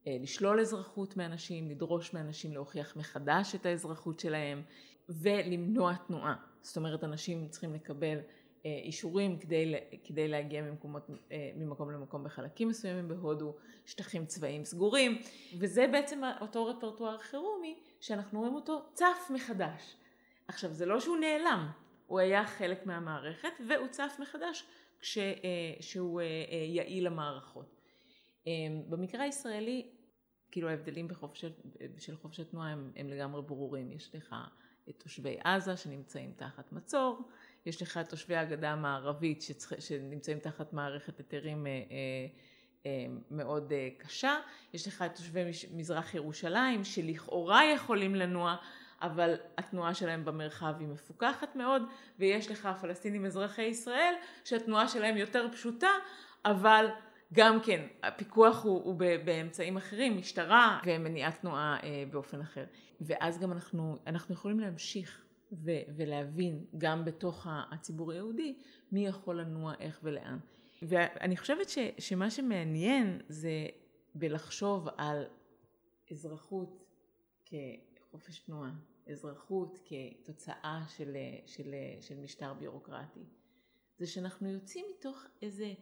לשלול 0.06 0.60
אזרחות 0.60 1.16
מאנשים, 1.16 1.70
לדרוש 1.70 2.14
מאנשים 2.14 2.52
להוכיח 2.52 2.96
מחדש 2.96 3.54
את 3.54 3.66
האזרחות 3.66 4.20
שלהם, 4.20 4.62
ולמנוע 5.08 5.94
תנועה. 5.94 6.34
זאת 6.62 6.76
אומרת, 6.76 7.04
אנשים 7.04 7.48
צריכים 7.48 7.74
לקבל 7.74 8.18
אה, 8.66 8.80
אישורים 8.82 9.38
כדי, 9.38 9.74
כדי 10.04 10.28
להגיע 10.28 10.62
ממקומות, 10.62 11.10
אה, 11.32 11.50
ממקום 11.56 11.90
למקום 11.90 12.24
בחלקים 12.24 12.68
מסוימים 12.68 13.08
בהודו, 13.08 13.54
שטחים 13.86 14.26
צבאיים 14.26 14.64
סגורים, 14.64 15.18
וזה 15.58 15.86
בעצם 15.92 16.20
אותו 16.40 16.66
רפרטואר 16.66 17.18
חירומי 17.18 17.78
שאנחנו 18.00 18.38
רואים 18.40 18.54
אותו 18.54 18.86
צף 18.92 19.30
מחדש. 19.34 19.96
עכשיו, 20.48 20.72
זה 20.72 20.86
לא 20.86 21.00
שהוא 21.00 21.16
נעלם, 21.16 21.68
הוא 22.06 22.18
היה 22.18 22.46
חלק 22.46 22.86
מהמערכת 22.86 23.52
והוצף 23.68 24.16
מחדש 24.20 24.66
כשהוא 25.80 26.20
יעיל 26.66 27.06
למערכות. 27.06 27.80
במקרה 28.88 29.22
הישראלי, 29.22 29.90
כאילו 30.50 30.68
ההבדלים 30.68 31.08
בחופש, 31.08 31.44
של 31.98 32.16
חופש 32.16 32.40
התנועה 32.40 32.68
הם, 32.68 32.92
הם 32.96 33.08
לגמרי 33.08 33.42
ברורים. 33.42 33.92
יש 33.92 34.14
לך 34.14 34.34
את 34.88 34.94
תושבי 34.98 35.36
עזה 35.44 35.76
שנמצאים 35.76 36.32
תחת 36.36 36.72
מצור, 36.72 37.28
יש 37.66 37.82
לך 37.82 37.96
את 37.98 38.08
תושבי 38.08 38.36
הגדה 38.36 38.70
המערבית 38.70 39.42
שצריך, 39.42 39.82
שנמצאים 39.82 40.38
תחת 40.38 40.72
מערכת 40.72 41.18
היתרים 41.18 41.66
אה, 41.66 41.70
אה, 41.70 41.76
אה, 42.86 43.06
מאוד 43.30 43.72
קשה, 43.98 44.36
יש 44.72 44.88
לך 44.88 45.02
את 45.02 45.16
תושבי 45.16 45.42
מזרח 45.74 46.14
ירושלים 46.14 46.84
שלכאורה 46.84 47.64
יכולים 47.64 48.14
לנוע, 48.14 48.56
אבל 49.02 49.34
התנועה 49.58 49.94
שלהם 49.94 50.24
במרחב 50.24 50.74
היא 50.78 50.88
מפוקחת 50.88 51.56
מאוד, 51.56 51.82
ויש 52.18 52.50
לך 52.50 52.68
פלסטינים 52.80 53.26
אזרחי 53.26 53.62
ישראל 53.62 54.14
שהתנועה 54.44 54.88
שלהם 54.88 55.16
יותר 55.16 55.48
פשוטה, 55.52 55.90
אבל 56.44 56.86
גם 57.32 57.58
כן, 57.64 57.86
הפיקוח 58.02 58.64
הוא, 58.64 58.84
הוא 58.84 58.94
באמצעים 59.24 59.76
אחרים, 59.76 60.18
משטרה 60.18 60.80
ומניעת 60.86 61.40
תנועה 61.40 61.78
אה, 61.82 62.04
באופן 62.10 62.40
אחר. 62.40 62.64
ואז 63.00 63.38
גם 63.38 63.52
אנחנו, 63.52 63.98
אנחנו 64.06 64.34
יכולים 64.34 64.60
להמשיך 64.60 65.26
ו, 65.52 65.70
ולהבין 65.96 66.64
גם 66.78 67.04
בתוך 67.04 67.46
הציבור 67.50 68.12
היהודי 68.12 68.58
מי 68.92 69.06
יכול 69.06 69.40
לנוע 69.40 69.74
איך 69.80 70.00
ולאן. 70.02 70.38
ואני 70.82 71.36
חושבת 71.36 71.68
ש, 71.68 71.78
שמה 71.98 72.30
שמעניין 72.30 73.20
זה 73.28 73.66
בלחשוב 74.14 74.88
על 74.96 75.24
אזרחות 76.10 76.84
כחופש 77.44 78.38
תנועה, 78.38 78.70
אזרחות 79.10 79.78
כתוצאה 79.84 80.82
של, 80.88 81.16
של, 81.46 81.74
של 82.00 82.18
משטר 82.18 82.54
ביורוקרטי. 82.54 83.24
זה 83.98 84.06
שאנחנו 84.06 84.48
יוצאים 84.48 84.86
מתוך 84.98 85.26
איזה 85.42 85.74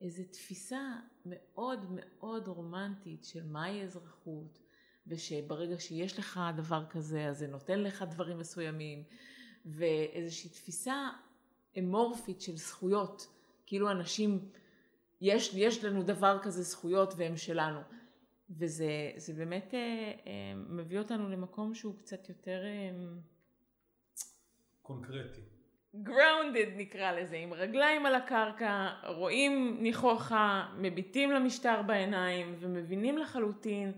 איזו 0.00 0.22
תפיסה 0.30 0.96
מאוד 1.26 1.86
מאוד 1.90 2.48
רומנטית 2.48 3.24
של 3.24 3.46
מהי 3.46 3.82
אזרחות, 3.82 4.58
ושברגע 5.06 5.78
שיש 5.78 6.18
לך 6.18 6.40
דבר 6.56 6.86
כזה 6.90 7.28
אז 7.28 7.38
זה 7.38 7.46
נותן 7.46 7.80
לך 7.80 8.04
דברים 8.10 8.38
מסוימים, 8.38 9.04
ואיזושהי 9.66 10.50
תפיסה 10.50 11.08
אמורפית 11.78 12.40
של 12.40 12.56
זכויות, 12.56 13.26
כאילו 13.66 13.90
אנשים, 13.90 14.48
יש, 15.20 15.54
יש 15.54 15.84
לנו 15.84 16.02
דבר 16.02 16.38
כזה 16.42 16.62
זכויות 16.62 17.14
והם 17.16 17.36
שלנו. 17.36 17.80
וזה 18.50 19.32
באמת 19.36 19.74
אה, 19.74 19.78
אה, 20.26 20.54
מביא 20.54 20.98
אותנו 20.98 21.28
למקום 21.28 21.74
שהוא 21.74 21.98
קצת 21.98 22.28
יותר... 22.28 22.60
אה, 22.64 22.90
קונקרטי. 24.82 25.40
Grounded 25.94 26.76
נקרא 26.76 27.12
לזה, 27.12 27.36
עם 27.36 27.52
רגליים 27.52 28.06
על 28.06 28.14
הקרקע, 28.14 28.88
רואים 29.06 29.76
ניחוחה, 29.80 30.74
מביטים 30.78 31.30
למשטר 31.30 31.82
בעיניים 31.82 32.56
ומבינים 32.60 33.18
לחלוטין 33.18 33.92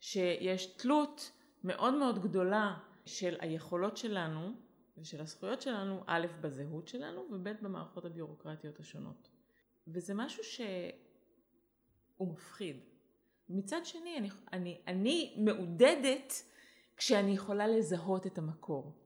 שיש 0.00 0.66
תלות 0.66 1.32
מאוד 1.64 1.94
מאוד 1.94 2.22
גדולה 2.22 2.74
של 3.06 3.36
היכולות 3.40 3.96
שלנו 3.96 4.52
ושל 4.98 5.20
הזכויות 5.20 5.62
שלנו, 5.62 6.02
א', 6.06 6.26
בזהות 6.40 6.88
שלנו 6.88 7.26
וב', 7.30 7.48
במערכות 7.62 8.04
הביורוקרטיות 8.04 8.80
השונות. 8.80 9.28
וזה 9.88 10.14
משהו 10.14 10.44
שהוא 10.44 12.32
מפחיד. 12.32 12.76
מצד 13.48 13.80
שני, 13.84 14.18
אני, 14.18 14.28
אני, 14.52 14.80
אני 14.86 15.34
מעודדת 15.38 16.32
כשאני 16.96 17.30
יכולה 17.30 17.66
לזהות 17.66 18.26
את 18.26 18.38
המקור. 18.38 19.01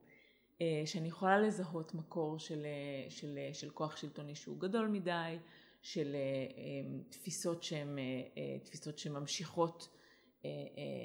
אה, 0.61 0.83
שאני 0.85 1.09
יכולה 1.09 1.39
לזהות 1.39 1.95
מקור 1.95 2.39
של, 2.39 2.65
אה, 2.65 3.11
של, 3.11 3.39
אה, 3.39 3.55
של 3.55 3.71
כוח 3.71 3.97
שלטוני 3.97 4.35
שהוא 4.35 4.61
גדול 4.61 4.89
מדי, 4.89 5.39
של 5.83 6.17
תפיסות 7.11 7.63
שהן 7.63 7.99
תפיסות 8.65 8.99
שממשיכות 8.99 9.89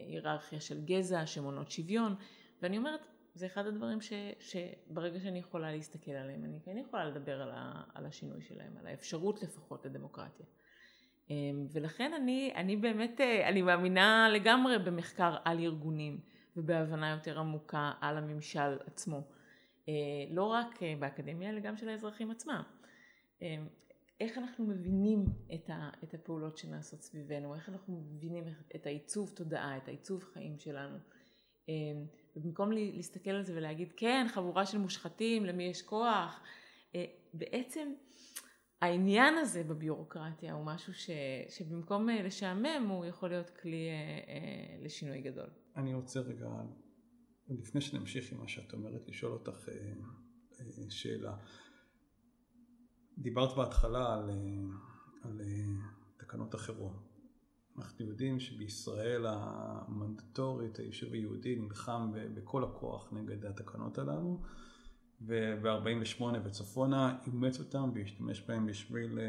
היררכיה 0.08 0.60
של 0.60 0.86
גזע, 0.86 1.26
שמונות 1.26 1.72
שוויון, 1.72 2.16
ואני 2.62 2.78
אומרת, 2.78 3.00
זה 3.34 3.46
אחד 3.46 3.66
הדברים 3.66 4.02
ש, 4.02 4.14
שברגע 4.40 5.20
שאני 5.20 5.40
יכולה 5.40 5.72
להסתכל 5.72 6.12
עליהם, 6.12 6.46
אני 6.46 6.60
כן 6.66 6.78
יכולה 6.78 7.06
לדבר 7.06 7.42
על, 7.42 7.52
ה, 7.52 7.84
על 7.94 8.06
השינוי 8.06 8.42
שלהם, 8.42 8.78
על 8.78 8.88
האפשרות 8.88 9.44
לפחות 9.44 9.86
לדמוקרטיה. 9.86 10.46
ולכן 11.72 12.14
אני, 12.14 12.54
אני 12.56 12.78
באמת, 12.78 13.22
אני 13.22 13.62
מאמינה 13.62 14.30
לגמרי 14.30 14.80
במחקר 14.80 15.36
על 15.46 15.60
ארגונים 15.60 16.20
ובהבנה 16.58 17.10
יותר 17.10 17.40
עמוקה 17.40 17.92
על 18.02 18.18
הממשל 18.18 18.78
עצמו. 18.86 19.22
אה, 19.90 19.94
לא 20.30 20.44
רק 20.44 20.84
אה, 20.84 20.94
באקדמיה 21.00 21.50
אלא 21.50 21.60
גם 21.60 21.78
של 21.78 21.90
האזרחים 21.90 22.32
עצמם. 22.32 22.62
אה, 23.42 23.56
איך 24.20 24.38
אנחנו 24.38 24.66
מבינים 24.66 25.26
את 26.04 26.14
הפעולות 26.14 26.58
שנעשות 26.58 27.02
סביבנו, 27.02 27.56
איך 27.56 27.70
אנחנו 27.70 28.04
מבינים 28.16 28.44
את 28.76 28.86
העיצוב 28.86 29.32
תודעה, 29.36 29.78
את 29.78 29.88
העיצוב 29.88 30.24
חיים 30.24 30.60
שלנו. 30.60 30.98
ובמקום 32.36 32.72
להסתכל 32.72 33.30
על 33.30 33.44
זה 33.44 33.54
ולהגיד 33.56 33.94
כן 33.98 34.26
חבורה 34.30 34.66
של 34.66 34.78
מושחתים 34.78 35.46
למי 35.46 35.64
יש 35.64 35.82
כוח, 35.82 36.44
בעצם 37.34 37.94
העניין 38.82 39.38
הזה 39.38 39.64
בביורוקרטיה 39.64 40.54
הוא 40.54 40.66
משהו 40.66 40.94
ש, 40.94 41.10
שבמקום 41.50 42.10
לשעמם 42.10 42.88
הוא 42.90 43.06
יכול 43.06 43.30
להיות 43.30 43.50
כלי 43.50 43.90
לשינוי 44.84 45.22
גדול. 45.22 45.50
אני 45.76 45.94
רוצה 45.94 46.20
רגע 46.20 46.48
לפני 47.60 47.82
שנמשיך 47.82 48.32
עם 48.32 48.40
מה 48.40 48.48
שאת 48.48 48.74
אומרת, 48.74 49.08
לשאול 49.08 49.32
אותך 49.32 49.70
אה, 49.70 49.94
אה, 50.60 50.90
שאלה. 50.90 51.38
דיברת 53.18 53.56
בהתחלה 53.56 54.14
על, 54.14 54.30
אה, 54.30 54.36
על 55.24 55.42
תקנות 56.18 56.54
החירום. 56.54 57.00
אנחנו 57.78 58.06
יודעים 58.06 58.40
שבישראל 58.40 59.26
המנדטורית, 59.28 60.80
היישוב 60.80 61.14
היהודי 61.14 61.56
נלחם 61.56 62.12
בכל 62.34 62.64
הכוח 62.64 63.14
נגד 63.14 63.46
התקנות 63.46 63.98
הללו, 63.98 64.42
וב-48' 65.22 66.24
וצפונה 66.44 67.18
אימץ 67.28 67.60
אותם 67.60 67.92
והשתמש 67.96 68.42
בהם 68.42 68.66
בשביל 68.66 69.20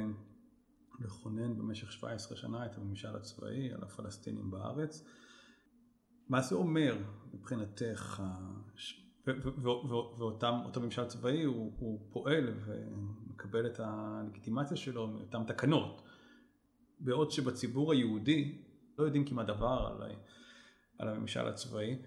לכונן 1.00 1.58
במשך 1.58 1.92
17 1.92 2.36
שנה 2.36 2.66
את 2.66 2.76
הממשל 2.78 3.16
הצבאי 3.16 3.72
על 3.72 3.82
הפלסטינים 3.82 4.50
בארץ. 4.50 5.04
מה 6.32 6.40
זה 6.40 6.54
אומר 6.54 6.96
מבחינתך, 7.34 8.22
ואותו 10.18 10.80
ממשל 10.80 11.04
צבאי 11.04 11.42
הוא, 11.42 11.72
הוא 11.78 12.00
פועל 12.10 12.54
ומקבל 12.64 13.66
את 13.66 13.80
הלגיטימציה 13.82 14.76
שלו 14.76 15.06
מאותן 15.06 15.44
תקנות, 15.44 16.02
בעוד 17.00 17.30
שבציבור 17.30 17.92
היהודי 17.92 18.58
לא 18.98 19.04
יודעים 19.04 19.24
כמעט 19.24 19.46
דבר 19.46 19.94
על, 20.00 20.10
על 20.98 21.08
הממשל 21.08 21.48
הצבאי, 21.48 21.98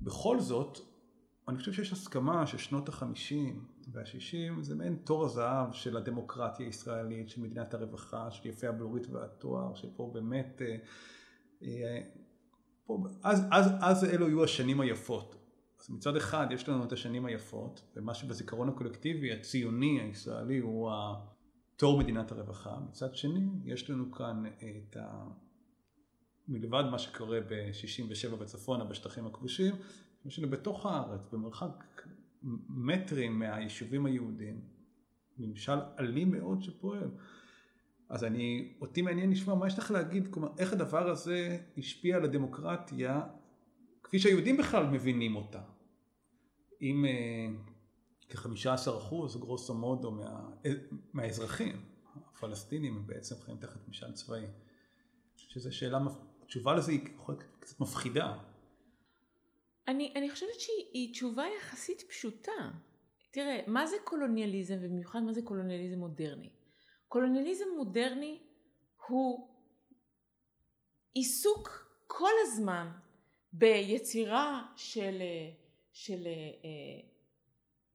בכל 0.00 0.40
זאת 0.40 0.78
אני 1.48 1.58
חושב 1.58 1.72
שיש 1.72 1.92
הסכמה 1.92 2.46
ששנות 2.46 2.88
החמישים 2.88 3.64
והשישים 3.92 4.62
זה 4.62 4.74
מעין 4.74 4.96
תור 5.04 5.24
הזהב 5.24 5.72
של 5.72 5.96
הדמוקרטיה 5.96 6.66
הישראלית, 6.66 7.28
של 7.28 7.40
מדינת 7.40 7.74
הרווחה, 7.74 8.30
של 8.30 8.48
יפי 8.48 8.66
הבלורית 8.66 9.06
והתואר, 9.10 9.74
שפה 9.74 10.10
באמת 10.14 10.62
אה, 10.62 10.76
אה, 11.62 12.00
פה, 12.86 12.98
אז, 13.22 13.46
אז, 13.50 13.72
אז 13.80 14.04
אלו 14.04 14.26
היו 14.26 14.44
השנים 14.44 14.80
היפות. 14.80 15.36
אז 15.80 15.90
מצד 15.90 16.16
אחד 16.16 16.46
יש 16.50 16.68
לנו 16.68 16.84
את 16.84 16.92
השנים 16.92 17.26
היפות, 17.26 17.82
ומה 17.96 18.14
שבזיכרון 18.14 18.68
הקולקטיבי 18.68 19.32
הציוני 19.32 20.00
הישראלי 20.00 20.58
הוא 20.58 20.90
תור 21.76 21.98
מדינת 21.98 22.32
הרווחה. 22.32 22.78
מצד 22.88 23.14
שני, 23.14 23.48
יש 23.64 23.90
לנו 23.90 24.12
כאן 24.12 24.42
את 24.46 24.96
ה... 24.96 25.24
מלבד 26.48 26.84
מה 26.90 26.98
שקורה 26.98 27.40
ב-67 27.40 28.36
בצפונה 28.36 28.84
בשטחים 28.84 29.26
הכבושים, 29.26 29.74
יש 30.24 30.38
לנו 30.38 30.50
בתוך 30.50 30.86
הארץ, 30.86 31.28
במרחק 31.32 31.84
מטרים 32.68 33.38
מהיישובים 33.38 34.06
היהודיים, 34.06 34.60
ממשל 35.38 35.78
אלים 35.98 36.30
מאוד 36.30 36.62
שפועל. 36.62 37.10
אז 38.14 38.24
אני, 38.24 38.72
אותי 38.80 39.02
מעניין 39.02 39.30
לשמוע 39.30 39.56
מה 39.56 39.66
יש 39.66 39.78
לך 39.78 39.90
להגיד, 39.90 40.28
כלומר 40.34 40.48
איך 40.58 40.72
הדבר 40.72 41.10
הזה 41.10 41.58
השפיע 41.78 42.16
על 42.16 42.24
הדמוקרטיה 42.24 43.20
כפי 44.02 44.18
שהיהודים 44.18 44.56
בכלל 44.56 44.86
מבינים 44.86 45.36
אותה. 45.36 45.62
אם 46.82 47.04
אה, 47.04 47.46
כ-15 48.28 48.90
אחוז 48.98 49.36
גרוסו 49.36 49.74
מודו 49.74 50.10
מה, 50.10 50.50
מהאזרחים 51.12 51.84
הפלסטינים 52.16 52.96
הם 52.96 53.06
בעצם 53.06 53.34
חיים 53.44 53.56
תחת 53.58 53.88
משל 53.88 54.12
צבאי. 54.12 54.46
שזו 55.36 55.76
שאלה, 55.76 55.98
התשובה 56.42 56.74
לזה 56.74 56.92
היא 56.92 57.00
קצת 57.60 57.80
מפחידה. 57.80 58.38
אני, 59.88 60.12
אני 60.16 60.30
חושבת 60.30 60.60
שהיא 60.60 61.12
תשובה 61.12 61.44
יחסית 61.58 62.02
פשוטה. 62.08 62.70
תראה, 63.30 63.60
מה 63.66 63.86
זה 63.86 63.96
קולוניאליזם 64.04 64.76
ובמיוחד 64.80 65.20
מה 65.22 65.32
זה 65.32 65.42
קולוניאליזם 65.42 65.98
מודרני? 65.98 66.48
קולוניאליזם 67.08 67.64
מודרני 67.76 68.42
הוא 69.06 69.48
עיסוק 71.14 71.90
כל 72.06 72.32
הזמן 72.42 72.92
ביצירה 73.52 74.72
של, 74.76 75.22
של 75.92 76.26
אה, 76.64 77.08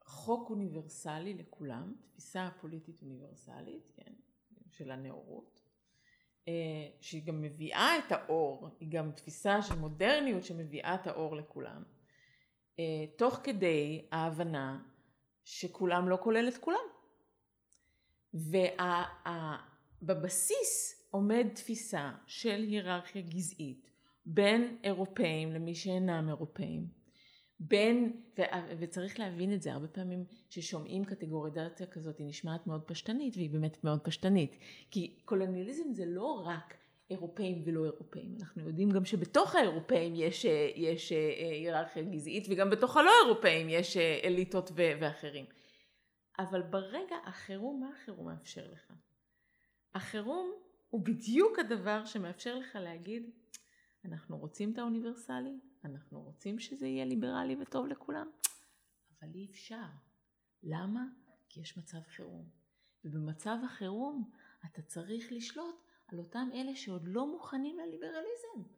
חוק 0.03 0.49
אוניברסלי 0.49 1.33
לכולם, 1.33 1.93
תפיסה 2.01 2.49
פוליטית 2.61 3.01
אוניברסלית, 3.01 3.91
כן, 3.95 4.13
של 4.69 4.91
הנאורות, 4.91 5.61
אה, 6.47 6.53
שהיא 7.01 7.23
גם 7.25 7.41
מביאה 7.41 7.97
את 7.97 8.11
האור, 8.11 8.69
היא 8.79 8.89
גם 8.91 9.11
תפיסה 9.11 9.61
של 9.61 9.75
מודרניות 9.75 10.43
שמביאה 10.43 10.95
את 10.95 11.07
האור 11.07 11.35
לכולם, 11.35 11.83
אה, 12.79 13.05
תוך 13.17 13.39
כדי 13.43 14.07
ההבנה 14.11 14.83
שכולם 15.43 16.09
לא 16.09 16.17
כולל 16.21 16.47
את 16.47 16.57
כולם. 16.57 16.98
ובבסיס 20.01 20.99
עומד 21.11 21.47
תפיסה 21.53 22.11
של 22.25 22.65
היררכיה 22.67 23.21
גזעית 23.21 23.89
בין 24.25 24.77
אירופאים 24.83 25.51
למי 25.51 25.75
שאינם 25.75 26.25
אירופאים. 26.29 26.99
בין, 27.59 28.21
ו, 28.37 28.41
וצריך 28.79 29.19
להבין 29.19 29.53
את 29.53 29.61
זה, 29.61 29.73
הרבה 29.73 29.87
פעמים 29.87 30.25
כששומעים 30.49 31.05
קטגוריזציה 31.05 31.87
כזאת 31.87 32.19
היא 32.19 32.27
נשמעת 32.27 32.67
מאוד 32.67 32.81
פשטנית 32.83 33.37
והיא 33.37 33.49
באמת 33.49 33.83
מאוד 33.83 33.99
פשטנית. 34.03 34.55
כי 34.91 35.19
קולוניאליזם 35.25 35.93
זה 35.93 36.05
לא 36.05 36.43
רק 36.45 36.73
אירופאים 37.11 37.63
ולא 37.65 37.85
אירופאים, 37.85 38.35
אנחנו 38.39 38.67
יודעים 38.67 38.91
גם 38.91 39.05
שבתוך 39.05 39.55
האירופאים 39.55 40.13
יש, 40.15 40.45
יש 40.75 41.11
אה, 41.11 41.49
היררכיה 41.51 42.03
גזעית 42.03 42.47
וגם 42.49 42.69
בתוך 42.69 42.97
הלא 42.97 43.11
אירופאים 43.25 43.69
יש 43.69 43.97
אה, 43.97 44.19
אליטות 44.23 44.71
ו, 44.75 44.91
ואחרים. 44.99 45.45
אבל 46.39 46.61
ברגע 46.61 47.15
החירום, 47.25 47.79
מה 47.79 47.89
החירום 47.89 48.27
מאפשר 48.27 48.71
לך? 48.71 48.93
החירום 49.93 50.51
הוא 50.89 51.05
בדיוק 51.05 51.59
הדבר 51.59 52.05
שמאפשר 52.05 52.55
לך 52.55 52.75
להגיד, 52.75 53.29
אנחנו 54.05 54.37
רוצים 54.37 54.73
את 54.73 54.77
האוניברסלי, 54.77 55.59
אנחנו 55.85 56.21
רוצים 56.21 56.59
שזה 56.59 56.87
יהיה 56.87 57.05
ליברלי 57.05 57.55
וטוב 57.61 57.87
לכולם, 57.87 58.29
אבל 59.11 59.29
אי 59.35 59.47
אפשר. 59.51 59.87
למה? 60.63 61.05
כי 61.49 61.61
יש 61.61 61.77
מצב 61.77 62.01
חירום. 62.03 62.49
ובמצב 63.03 63.57
החירום 63.65 64.31
אתה 64.65 64.81
צריך 64.81 65.31
לשלוט 65.31 65.83
על 66.07 66.19
אותם 66.19 66.49
אלה 66.53 66.75
שעוד 66.75 67.07
לא 67.07 67.27
מוכנים 67.27 67.77
לליברליזם. 67.79 68.69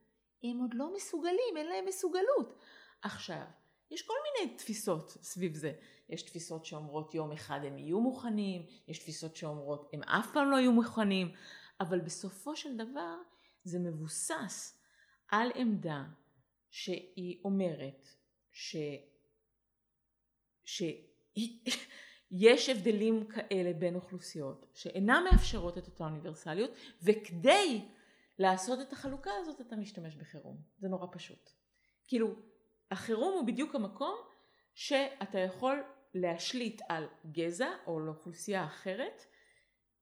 הם 0.43 0.60
עוד 0.60 0.74
לא 0.74 0.93
מסוגלים, 0.95 1.58
אין 1.58 1.67
להם 1.67 1.86
מסוגלות. 1.86 2.60
עכשיו, 3.02 3.45
יש 3.91 4.02
כל 4.02 4.13
מיני 4.24 4.58
תפיסות 4.58 5.10
סביב 5.10 5.56
זה. 5.56 5.74
יש 6.12 6.24
תפיסות 6.24 6.65
שאומרות 6.65 7.15
יום 7.15 7.32
אחד 7.32 7.60
הם 7.63 7.78
יהיו 7.78 8.02
מוכנים, 8.02 8.65
יש 8.88 9.00
תפיסות 9.00 9.36
שאומרות 9.36 9.89
הם 9.93 10.04
אף 10.04 10.34
פעם 10.34 10.52
לא 10.52 10.56
יהיו 10.56 10.71
מוכנים, 10.71 11.32
אבל 11.80 12.00
בסופו 12.00 12.56
של 12.56 12.78
דבר 12.78 13.15
זה 13.63 13.80
מבוסס 13.80 14.82
על 15.28 15.52
עמדה 15.56 16.04
שהיא 16.69 17.41
אומרת 17.45 18.08
ש... 18.52 18.76
שיש 20.65 22.69
הבדלים 22.69 23.28
כאלה 23.28 23.74
בין 23.74 23.95
אוכלוסיות 23.95 24.65
שאינן 24.74 25.24
מאפשרות 25.32 25.78
את 25.78 25.88
אותה 25.88 26.04
אוניברסליות 26.04 26.71
וכדי 27.04 27.86
לעשות 28.39 28.80
את 28.82 28.93
החלוקה 28.93 29.32
הזאת 29.39 29.62
אתה 29.62 29.76
משתמש 29.76 30.15
בחירום. 30.15 30.62
זה 30.78 30.88
נורא 30.88 31.08
פשוט. 31.12 31.50
כאילו 32.08 32.36
החירום 32.91 33.34
הוא 33.34 33.47
בדיוק 33.47 33.76
המקום 33.76 34.15
שאתה 34.74 35.39
יכול 35.39 35.84
להשליט 36.13 36.82
על 36.89 37.08
גזע 37.32 37.69
או 37.88 38.00
לאוכלוסייה 38.00 38.65
אחרת 38.65 39.26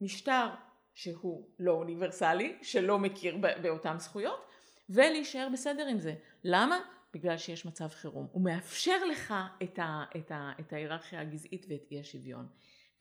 משטר 0.01 0.47
שהוא 0.93 1.49
לא 1.59 1.71
אוניברסלי, 1.71 2.57
שלא 2.61 2.99
מכיר 2.99 3.37
באותן 3.61 3.99
זכויות 3.99 4.45
ולהישאר 4.89 5.47
בסדר 5.53 5.87
עם 5.87 5.99
זה. 5.99 6.15
למה? 6.43 6.79
בגלל 7.13 7.37
שיש 7.37 7.65
מצב 7.65 7.87
חירום. 7.87 8.27
הוא 8.31 8.43
מאפשר 8.43 9.05
לך 9.05 9.33
את, 9.63 9.79
ה, 9.79 10.03
את, 10.15 10.31
ה, 10.31 10.51
את 10.59 10.73
ההיררכיה 10.73 11.21
הגזעית 11.21 11.65
ואת 11.69 11.87
אי 11.91 11.99
השוויון. 11.99 12.47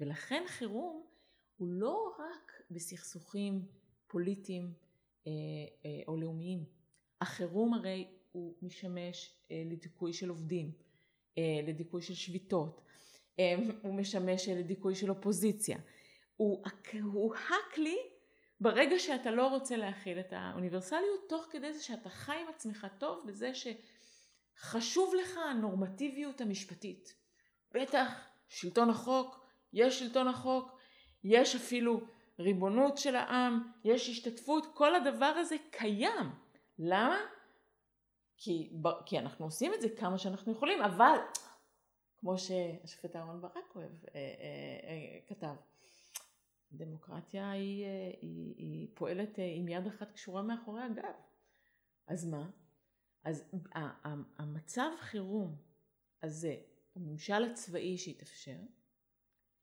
ולכן 0.00 0.42
חירום 0.46 1.06
הוא 1.56 1.68
לא 1.68 2.14
רק 2.18 2.62
בסכסוכים 2.70 3.66
פוליטיים 4.06 4.72
אה, 5.26 5.32
אה, 5.84 6.02
או 6.08 6.16
לאומיים. 6.16 6.64
החירום 7.20 7.74
הרי 7.74 8.08
הוא 8.32 8.54
משמש 8.62 9.32
אה, 9.50 9.62
לדיכוי 9.66 10.12
של 10.12 10.28
עובדים, 10.28 10.72
אה, 11.38 11.60
לדיכוי 11.66 12.02
של 12.02 12.14
שביתות, 12.14 12.80
הוא 13.82 13.94
משמש 13.94 14.48
אה, 14.48 14.54
לדיכוי 14.54 14.94
של 14.94 15.10
אופוזיציה. 15.10 15.78
הוא, 16.36 16.64
הוא 17.12 17.34
הכלי 17.34 17.98
ברגע 18.60 18.98
שאתה 18.98 19.30
לא 19.30 19.46
רוצה 19.46 19.76
להכיל 19.76 20.20
את 20.20 20.32
האוניברסליות, 20.32 21.28
תוך 21.28 21.46
כדי 21.50 21.72
זה 21.72 21.82
שאתה 21.82 22.08
חי 22.08 22.36
עם 22.40 22.48
עצמך 22.48 22.86
טוב 22.98 23.26
בזה 23.26 23.52
שחשוב 23.54 25.14
לך 25.14 25.36
הנורמטיביות 25.50 26.40
המשפטית. 26.40 27.14
בטח, 27.72 28.28
שלטון 28.48 28.90
החוק, 28.90 29.46
יש 29.72 29.98
שלטון 29.98 30.28
החוק, 30.28 30.78
יש 31.24 31.56
אפילו 31.56 32.00
ריבונות 32.38 32.98
של 32.98 33.16
העם, 33.16 33.72
יש 33.84 34.08
השתתפות, 34.08 34.66
כל 34.74 34.94
הדבר 34.94 35.26
הזה 35.26 35.56
קיים. 35.70 36.30
למה? 36.78 37.18
כי, 38.36 38.70
כי 39.06 39.18
אנחנו 39.18 39.44
עושים 39.44 39.74
את 39.74 39.80
זה 39.80 39.88
כמה 39.88 40.18
שאנחנו 40.18 40.52
יכולים, 40.52 40.82
אבל 40.82 41.18
כמו 42.20 42.38
שהשופט 42.38 43.16
אהרן 43.16 43.40
ברק 43.40 43.74
אוהב, 43.74 44.04
אה, 44.04 44.10
אה, 44.14 44.88
אה, 44.88 45.20
כתב, 45.26 45.54
דמוקרטיה 46.72 47.50
היא, 47.50 47.84
אה, 47.84 48.10
היא, 48.22 48.54
היא 48.56 48.88
פועלת 48.94 49.38
עם 49.56 49.68
יד 49.68 49.86
אחת 49.86 50.12
קשורה 50.12 50.42
מאחורי 50.42 50.82
הגב. 50.82 51.14
אז 52.06 52.24
מה? 52.24 52.50
אז 53.24 53.54
המצב 54.38 54.90
חירום 54.98 55.56
הזה, 56.22 56.56
הממשל 56.96 57.44
הצבאי 57.44 57.98
שהתאפשר, 57.98 58.56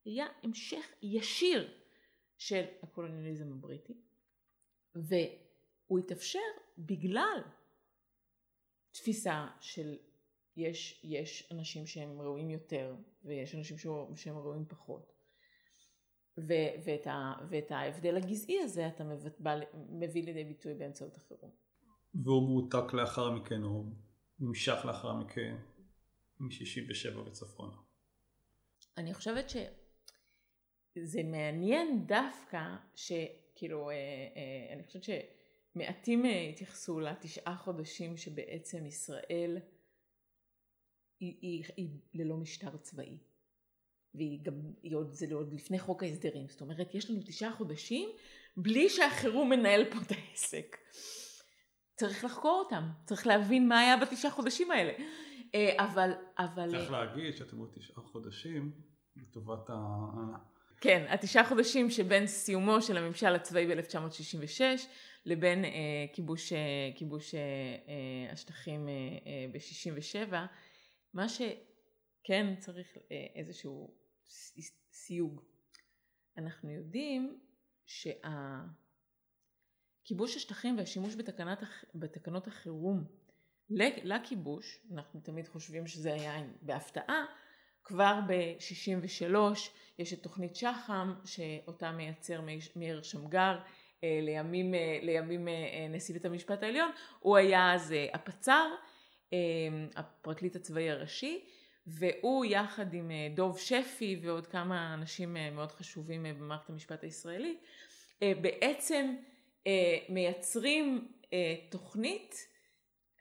היה 0.05 0.25
המשך 0.43 0.85
ישיר 1.01 1.79
של 2.37 2.65
הקולוניאליזם 2.83 3.51
הבריטי, 3.51 3.93
והוא 4.95 5.99
התאפשר 5.99 6.39
בגלל 6.77 7.41
תפיסה 8.91 9.47
של 9.59 9.97
יש, 10.57 11.01
יש 11.03 11.51
אנשים 11.51 11.87
שהם 11.87 12.21
ראויים 12.21 12.49
יותר 12.49 12.95
ויש 13.23 13.55
אנשים 13.55 13.77
שהם 14.15 14.37
ראויים 14.37 14.65
פחות. 14.65 15.11
ו- 16.37 16.75
ואת, 16.85 17.07
ה- 17.07 17.33
ואת 17.49 17.71
ההבדל 17.71 18.17
הגזעי 18.17 18.59
הזה 18.59 18.87
אתה 18.87 19.03
מביא 19.89 20.23
לידי 20.23 20.43
ביטוי 20.43 20.73
באמצעות 20.73 21.17
החירום. 21.17 21.51
והוא 22.23 22.49
מועתק 22.49 22.93
לאחר 22.93 23.31
מכן, 23.31 23.61
הוא 23.61 23.85
נמשך 24.39 24.85
לאחר 24.85 25.13
מכן 25.13 25.55
מ-67 26.39 27.17
וצפונה. 27.17 27.75
אני 28.97 29.13
חושבת 29.13 29.49
שזה 30.95 31.23
מעניין 31.23 32.07
דווקא 32.07 32.75
שכאילו, 32.95 33.89
אה, 33.89 33.95
אה, 33.95 34.73
אני 34.73 34.83
חושבת 34.83 35.03
שמעטים 35.03 36.25
אה, 36.25 36.49
התייחסו 36.49 36.99
לתשעה 36.99 37.57
חודשים 37.57 38.17
שבעצם 38.17 38.85
ישראל 38.85 39.57
היא, 41.25 41.37
היא, 41.41 41.63
היא 41.75 41.89
ללא 42.13 42.37
משטר 42.37 42.77
צבאי. 42.77 43.17
והיא 44.15 44.39
גם, 44.43 44.53
היא 44.83 44.95
עוד, 44.95 45.13
זה 45.13 45.25
עוד 45.31 45.53
לפני 45.53 45.79
חוק 45.79 46.03
ההסדרים, 46.03 46.47
זאת 46.47 46.61
אומרת 46.61 46.95
יש 46.95 47.09
לנו 47.09 47.21
תשעה 47.25 47.51
חודשים 47.51 48.09
בלי 48.57 48.89
שהחירום 48.89 49.49
מנהל 49.49 49.85
פה 49.91 49.97
את 50.01 50.11
העסק. 50.11 50.77
צריך 51.95 52.23
לחקור 52.25 52.61
אותם, 52.65 52.83
צריך 53.05 53.27
להבין 53.27 53.67
מה 53.67 53.79
היה 53.79 53.97
בתשעה 53.97 54.31
חודשים 54.31 54.71
האלה. 54.71 54.93
אה, 55.55 55.85
אבל, 55.85 56.11
אבל... 56.37 56.71
צריך 56.71 56.91
להגיד 56.91 57.35
שאתם 57.35 57.57
עוד 57.57 57.69
תשעה 57.73 58.03
חודשים 58.03 58.71
לטובת 59.15 59.69
ה... 59.69 59.73
כן, 60.81 61.05
התשעה 61.09 61.43
חודשים 61.49 61.89
שבין 61.89 62.27
סיומו 62.27 62.81
של 62.81 62.97
הממשל 62.97 63.35
הצבאי 63.35 63.67
ב-1966 63.67 64.61
לבין 65.25 65.65
אה, 65.65 65.71
כיבוש, 66.13 66.53
אה, 66.53 66.57
כיבוש 66.95 67.35
אה, 67.35 67.39
אה, 67.39 68.33
השטחים 68.33 68.87
אה, 68.87 68.93
אה, 69.27 69.45
ב-67, 69.51 70.33
מה 71.15 71.29
שכן 71.29 72.55
צריך 72.59 72.97
אה, 73.11 73.25
איזשהו 73.35 73.93
סיוג. 74.91 75.41
אנחנו 76.37 76.71
יודעים 76.71 77.39
שהכיבוש 77.85 78.35
השטחים 80.35 80.77
והשימוש 80.77 81.15
בתקנת, 81.15 81.63
בתקנות 81.95 82.47
החירום 82.47 83.03
לכיבוש, 84.03 84.79
אנחנו 84.93 85.19
תמיד 85.19 85.47
חושבים 85.47 85.87
שזה 85.87 86.13
היה 86.13 86.43
בהפתעה, 86.61 87.25
כבר 87.83 88.19
ב-63 88.27 89.35
יש 89.99 90.13
את 90.13 90.23
תוכנית 90.23 90.55
שח"ם 90.55 91.15
שאותה 91.25 91.91
מייצר 91.91 92.41
מאיר 92.75 93.01
שמגר 93.01 93.59
אה, 94.03 94.19
לימים, 94.21 94.73
אה, 94.73 94.99
לימים 95.01 95.47
נשיא 95.89 96.13
בית 96.13 96.25
המשפט 96.25 96.63
העליון, 96.63 96.91
הוא 97.19 97.37
היה 97.37 97.73
אז 97.73 97.93
הפצ"ר, 98.13 98.75
הפרקליט 99.95 100.55
הצבאי 100.55 100.89
הראשי, 100.89 101.45
והוא 101.87 102.45
יחד 102.45 102.93
עם 102.93 103.11
אה, 103.11 103.27
דוב 103.35 103.59
שפי 103.59 104.19
ועוד 104.23 104.47
כמה 104.47 104.93
אנשים 104.93 105.37
אה, 105.37 105.51
מאוד 105.51 105.71
חשובים 105.71 106.25
אה, 106.25 106.33
במערכת 106.33 106.69
המשפט 106.69 107.03
הישראלית, 107.03 107.63
בעצם 108.21 109.15
מייצרים 110.09 111.11
תוכנית 111.69 112.35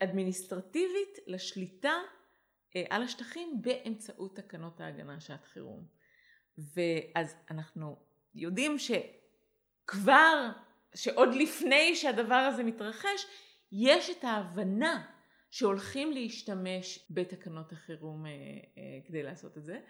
אדמיניסטרטיבית 0.02 1.18
לשליטה 1.26 1.92
על 2.90 3.02
השטחים 3.02 3.62
באמצעות 3.62 4.36
תקנות 4.36 4.80
ההגנה 4.80 5.20
שעת 5.20 5.44
חירום. 5.44 5.84
ואז 6.58 7.36
אנחנו 7.50 7.96
יודעים 8.34 8.76
שכבר, 8.78 10.50
שעוד 10.94 11.34
לפני 11.34 11.96
שהדבר 11.96 12.34
הזה 12.34 12.64
מתרחש, 12.64 13.26
יש 13.72 14.10
את 14.10 14.24
ההבנה 14.24 15.13
שהולכים 15.54 16.12
להשתמש 16.12 17.06
בתקנות 17.10 17.72
החירום 17.72 18.26
אה, 18.26 18.30
אה, 18.32 19.00
כדי 19.06 19.22
לעשות 19.22 19.58
את 19.58 19.64
זה, 19.64 19.80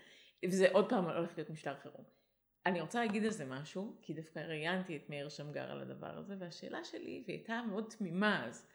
וזה 0.44 0.70
עוד 0.72 0.88
פעם 0.88 1.04
הולך 1.04 1.36
להיות 1.36 1.50
משטר 1.50 1.76
חירום. 1.76 2.04
אני 2.66 2.80
רוצה 2.80 3.04
להגיד 3.04 3.24
על 3.24 3.30
זה 3.30 3.44
משהו, 3.44 3.98
כי 4.02 4.14
דווקא 4.14 4.38
ראיינתי 4.38 4.96
את 4.96 5.10
מאיר 5.10 5.28
שמגר 5.28 5.70
על 5.70 5.80
הדבר 5.80 6.18
הזה, 6.18 6.36
והשאלה 6.38 6.84
שלי, 6.84 7.24
והיא 7.26 7.36
הייתה 7.36 7.62
מאוד 7.68 7.94
תמימה 7.98 8.46
אז, 8.46 8.68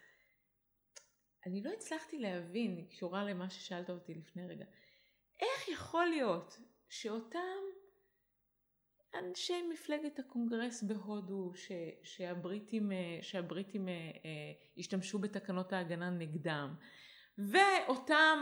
אני 1.45 1.63
לא 1.63 1.69
הצלחתי 1.69 2.19
להבין, 2.19 2.78
היא 2.78 2.89
קשורה 2.89 3.23
למה 3.23 3.49
ששאלת 3.49 3.89
אותי 3.89 4.13
לפני 4.13 4.47
רגע, 4.47 4.65
איך 5.39 5.69
יכול 5.69 6.06
להיות 6.06 6.60
שאותם 6.89 7.60
אנשי 9.15 9.62
מפלגת 9.74 10.19
הקונגרס 10.19 10.84
בהודו, 10.84 11.52
ש, 11.56 11.72
שהבריטים, 12.04 12.91
שהבריטים 13.22 13.89
אה, 13.89 13.93
אה, 13.93 14.30
השתמשו 14.78 15.19
בתקנות 15.19 15.74
ההגנה 15.74 16.10
נגדם, 16.10 16.76
ואותה 17.38 18.36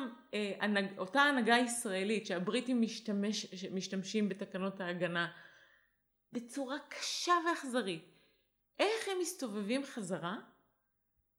הנהגה 1.14 1.58
ישראלית 1.58 2.26
שהבריטים 2.26 2.82
משתמש, 2.82 3.66
משתמשים 3.72 4.30
בתקנות 4.30 4.82
ההגנה 4.82 5.32
בצורה 6.34 6.78
קשה 6.90 7.34
ואכזרית, 7.46 8.18
איך 8.80 9.08
הם 9.08 9.18
מסתובבים 9.22 9.84
חזרה 9.84 10.38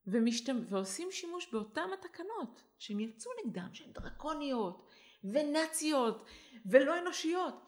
ומשתמ... 0.07 0.61
ועושים 0.69 1.07
שימוש 1.11 1.47
באותן 1.51 1.89
התקנות 1.93 2.61
שהם 2.77 2.99
יצאו 2.99 3.31
נגדם, 3.45 3.69
שהן 3.73 3.91
דרקוניות 3.91 4.85
ונאציות 5.23 6.25
ולא 6.65 6.99
אנושיות. 6.99 7.65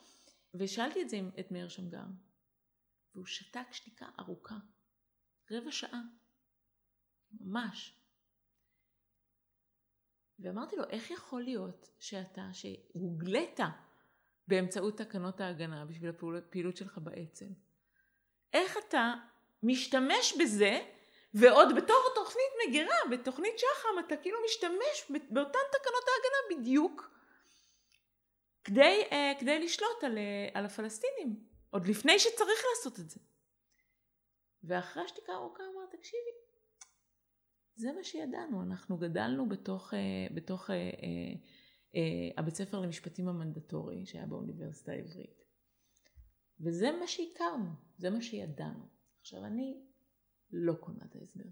ושאלתי 0.54 1.02
את 1.02 1.10
זה 1.10 1.18
את 1.40 1.52
מאיר 1.52 1.68
שמגר, 1.68 2.04
והוא 3.16 3.26
שתק 3.26 3.68
שתיקה 3.72 4.06
ארוכה, 4.20 4.56
רבע 5.52 5.72
שעה, 5.72 6.02
ממש. 7.32 7.98
ואמרתי 10.40 10.76
לו, 10.76 10.84
איך 10.90 11.12
יכול 11.12 11.44
להיות 11.44 11.90
שאתה, 12.00 12.50
שהוגלית 12.54 13.60
באמצעות 14.48 14.98
תקנות 14.98 15.42
ההגנה 15.42 15.86
בשביל 15.86 16.12
הפעילות 16.38 16.78
שלך 16.78 16.98
באצ"ל, 16.98 17.54
איך 18.54 18.78
אתה 18.88 19.14
משתמש 19.64 20.34
בזה 20.40 20.80
ועוד 21.34 21.68
בתור 21.76 22.04
תוכנית 22.16 22.52
מגירה, 22.68 22.96
בתוכנית 23.12 23.60
שח"ם, 23.60 24.00
אתה 24.06 24.18
כאילו 24.18 24.38
משתמש 24.46 25.12
באותן 25.30 25.60
תקנות 25.72 26.04
ההגנה 26.08 26.62
בדיוק 26.62 27.12
כדי, 28.63 29.04
uh, 29.10 29.39
כדי 29.39 29.60
לשלוט 29.60 30.04
על, 30.04 30.17
uh, 30.17 30.52
על 30.54 30.65
הפלסטינים, 30.65 31.43
עוד 31.69 31.88
לפני 31.88 32.19
שצריך 32.19 32.60
לעשות 32.69 33.00
את 33.00 33.10
זה. 33.10 33.19
ואחרי 34.63 35.04
השתיקה 35.04 35.34
ארוכה 35.34 35.63
אמר, 35.63 35.86
תקשיבי, 35.97 36.32
זה 37.76 37.91
מה 37.91 38.04
שידענו, 38.04 38.63
אנחנו 38.63 38.97
גדלנו 38.97 39.50
בתוך, 39.50 39.93
uh, 39.93 40.34
בתוך 40.34 40.69
uh, 40.69 40.74
uh, 40.74 42.00
הבית 42.38 42.56
ספר 42.56 42.80
למשפטים 42.80 43.28
המנדטורי 43.28 44.06
שהיה 44.06 44.26
באוניברסיטה 44.26 44.91
העברית. 44.91 45.41
וזה 46.60 46.91
מה 46.91 47.08
שהכרנו, 47.08 47.69
זה 47.97 48.10
מה 48.10 48.21
שידענו. 48.21 48.86
עכשיו 49.21 49.45
אני 49.45 49.82
לא 50.52 50.74
קונה 50.74 51.06
את 51.06 51.15
ההסבר. 51.15 51.50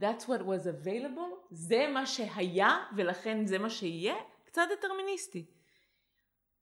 That's 0.00 0.24
what 0.24 0.40
was 0.40 0.66
available, 0.66 1.46
זה 1.50 1.86
מה 1.94 2.06
שהיה 2.06 2.70
ולכן 2.96 3.46
זה 3.46 3.58
מה 3.58 3.70
שיהיה, 3.70 4.14
קצת 4.44 4.62
דטרמיניסטי. 4.78 5.50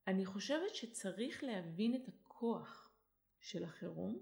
אני 0.06 0.24
חושבת 0.26 0.74
שצריך 0.74 1.44
להבין 1.44 1.94
את 1.94 2.08
הכוח 2.08 2.90
של 3.40 3.64
החירום, 3.64 4.18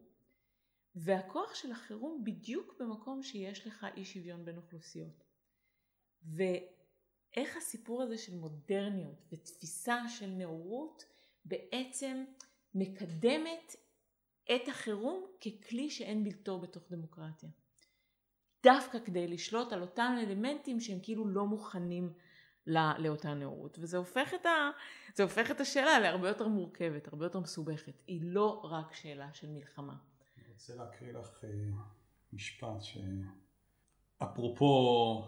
והכוח 0.95 1.55
של 1.55 1.73
החירום 1.73 2.25
בדיוק 2.25 2.75
במקום 2.81 3.23
שיש 3.23 3.67
לך 3.67 3.87
אי 3.97 4.05
שוויון 4.05 4.45
בין 4.45 4.57
אוכלוסיות. 4.57 5.25
ואיך 6.23 7.57
הסיפור 7.57 8.03
הזה 8.03 8.19
של 8.19 8.35
מודרניות 8.35 9.25
ותפיסה 9.33 10.09
של 10.09 10.27
נאורות 10.27 11.05
בעצם 11.45 12.25
מקדמת 12.75 13.77
את 14.45 14.69
החירום 14.69 15.27
ככלי 15.41 15.91
שאין 15.91 16.25
בלתו 16.25 16.61
בתוך 16.61 16.91
דמוקרטיה. 16.91 17.49
דווקא 18.63 18.99
כדי 18.99 19.29
לשלוט 19.29 19.73
על 19.73 19.83
אותם 19.83 20.17
אלמנטים 20.19 20.81
שהם 20.81 20.99
כאילו 21.03 21.29
לא 21.29 21.47
מוכנים 21.47 22.13
לא, 22.67 22.99
לאותה 22.99 23.35
נאורות. 23.35 23.79
וזה 23.81 23.97
הופך 23.97 24.35
את, 24.35 24.47
ה, 24.47 24.71
הופך 25.23 25.51
את 25.51 25.61
השאלה 25.61 25.99
להרבה 25.99 26.29
יותר 26.29 26.49
מורכבת, 26.49 27.09
הרבה 27.09 27.27
יותר 27.27 27.41
מסובכת. 27.41 28.03
היא 28.07 28.21
לא 28.23 28.61
רק 28.65 28.95
שאלה 28.95 29.29
של 29.33 29.49
מלחמה. 29.49 29.97
אני 30.37 30.45
רוצה 30.53 30.75
להקריא 30.77 31.13
לך 31.13 31.45
אה, 31.45 31.49
משפט 32.33 32.83
שאפרופו 34.21 35.25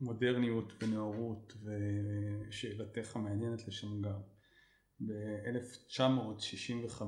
מודרניות 0.00 0.72
ונאורות 0.82 1.52
ושאלתך 2.48 3.16
המעניינת 3.16 3.68
לשמגר. 3.68 4.18
ב-1965 5.06 7.02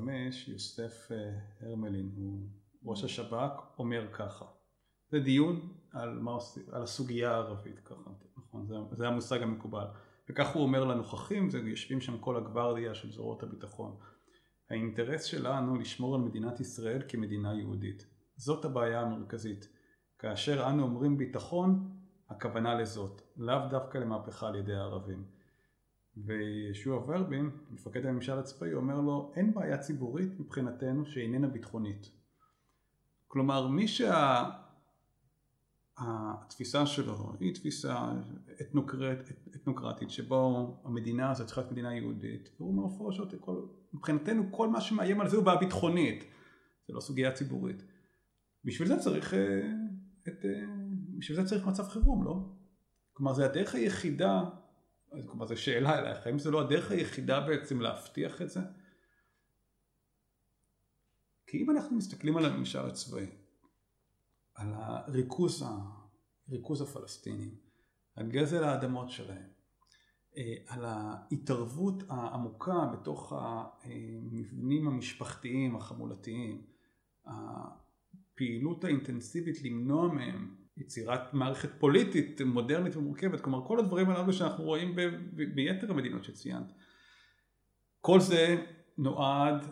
יוסף 0.49 1.09
אה, 1.13 1.17
הרמלין, 1.61 2.11
הוא 2.17 2.49
ראש 2.85 3.05
השב"כ, 3.05 3.79
אומר 3.79 4.13
ככה. 4.13 4.45
זה 5.11 5.21
דיון 5.21 5.75
על, 5.93 6.19
מה 6.19 6.39
על 6.73 6.83
הסוגיה 6.83 7.31
הערבית 7.31 7.81
ככה, 7.81 8.11
נכון? 8.55 8.67
זה, 8.67 8.97
זה 8.97 9.09
המושג 9.09 9.43
המקובל. 9.43 9.85
וכך 10.29 10.55
הוא 10.55 10.63
אומר 10.63 10.85
לנוכחים, 10.85 11.51
זה 11.51 11.59
יושבים 11.59 12.01
שם 12.01 12.19
כל 12.19 12.37
הגוורדיה 12.37 12.95
של 12.95 13.13
זרועות 13.13 13.43
הביטחון. 13.43 13.97
האינטרס 14.71 15.25
שלנו 15.25 15.77
לשמור 15.77 16.15
על 16.15 16.21
מדינת 16.21 16.61
ישראל 16.61 17.03
כמדינה 17.09 17.55
יהודית. 17.55 18.07
זאת 18.37 18.65
הבעיה 18.65 19.01
המרכזית. 19.01 19.69
כאשר 20.19 20.69
אנו 20.71 20.83
אומרים 20.83 21.19
ביטחון, 21.19 21.91
הכוונה 22.31 22.75
לזאת, 22.75 23.23
לאו 23.37 23.69
דווקא 23.71 23.99
למהפכה 23.99 24.49
על 24.49 24.57
ידי 24.57 24.75
הערבים. 24.75 25.25
וישוע 26.17 26.97
ורבין, 26.97 27.51
מפקד 27.71 28.07
הממשל 28.07 28.39
הצבאי, 28.39 28.75
אומר 28.75 29.01
לו 29.01 29.33
אין 29.37 29.55
בעיה 29.55 29.79
ציבורית 29.79 30.41
מבחינתנו 30.41 31.07
שאיננה 31.07 31.47
ביטחונית. 31.47 32.11
כלומר 33.29 33.67
מי 33.67 33.89
שהתפיסה 33.89 34.64
שה... 36.63 36.87
שלו 36.87 37.33
היא 37.41 37.55
תפיסה 37.55 38.13
אתנוקרט, 38.61 39.31
אתנוקרטית 39.55 40.11
שבו 40.11 40.81
המדינה 40.85 41.31
הזאת 41.31 41.47
צריכה 41.47 41.61
להיות 41.61 41.73
מדינה 41.73 41.97
יהודית 41.97 42.51
והוא 42.61 42.87
מפורשות 42.87 43.35
מבחינתנו 43.93 44.53
כל 44.53 44.69
מה 44.69 44.81
שמאיים 44.81 45.21
על 45.21 45.29
זה 45.29 45.37
הוא 45.37 45.45
בעיה 45.45 45.59
ביטחונית 45.59 46.25
זה 46.87 46.93
לא 46.93 47.01
סוגיה 47.01 47.33
ציבורית 47.33 47.83
בשביל 48.65 48.89
זה 48.89 48.99
צריך 48.99 49.35
אה, 49.35 49.71
את, 50.29 50.45
אה, 50.45 50.51
בשביל 51.19 51.37
זה 51.37 51.45
צריך 51.45 51.67
מצב 51.67 51.89
חירום 51.89 52.25
לא? 52.25 52.37
כלומר 53.13 53.33
זה 53.33 53.45
הדרך 53.45 53.75
היחידה 53.75 54.43
כלומר 55.27 55.47
זו 55.47 55.57
שאלה 55.57 55.99
אלייך, 55.99 56.27
האם 56.27 56.39
זו 56.39 56.51
לא 56.51 56.61
הדרך 56.61 56.91
היחידה 56.91 57.41
בעצם 57.41 57.81
להבטיח 57.81 58.43
את 58.43 58.51
זה? 58.51 58.61
כי 61.47 61.63
אם 61.63 61.71
אנחנו 61.71 61.97
מסתכלים 61.97 62.37
על 62.37 62.45
הממשל 62.45 62.79
הצבאי, 62.79 63.27
על 64.55 64.73
הריכוז, 64.75 65.65
ריכוז 66.51 66.81
הפלסטינים, 66.81 67.55
על 68.17 68.31
גזל 68.31 68.65
האדמות 68.65 69.11
שלהם, 69.11 69.49
אה, 70.37 70.55
על 70.67 70.85
ההתערבות 70.85 72.03
העמוקה 72.09 72.91
בתוך 72.93 73.33
המבנים 73.37 74.89
המשפחתיים 74.89 75.77
החמולתיים, 75.77 76.67
הפעילות 77.27 78.85
האינטנסיבית 78.85 79.63
למנוע 79.63 80.09
מהם 80.09 80.57
יצירת 80.77 81.35
מערכת 81.35 81.71
פוליטית 81.79 82.41
מודרנית 82.41 82.97
ומורכבת, 82.97 83.41
כלומר 83.41 83.67
כל 83.67 83.79
הדברים 83.79 84.11
הללו 84.11 84.33
שאנחנו 84.33 84.65
רואים 84.65 84.97
ב- 84.97 85.01
ב- 85.35 85.55
ביתר 85.55 85.91
המדינות 85.91 86.25
שציינת. 86.25 86.73
כל 88.01 88.21
זה 88.21 88.65
נועד 88.99 89.65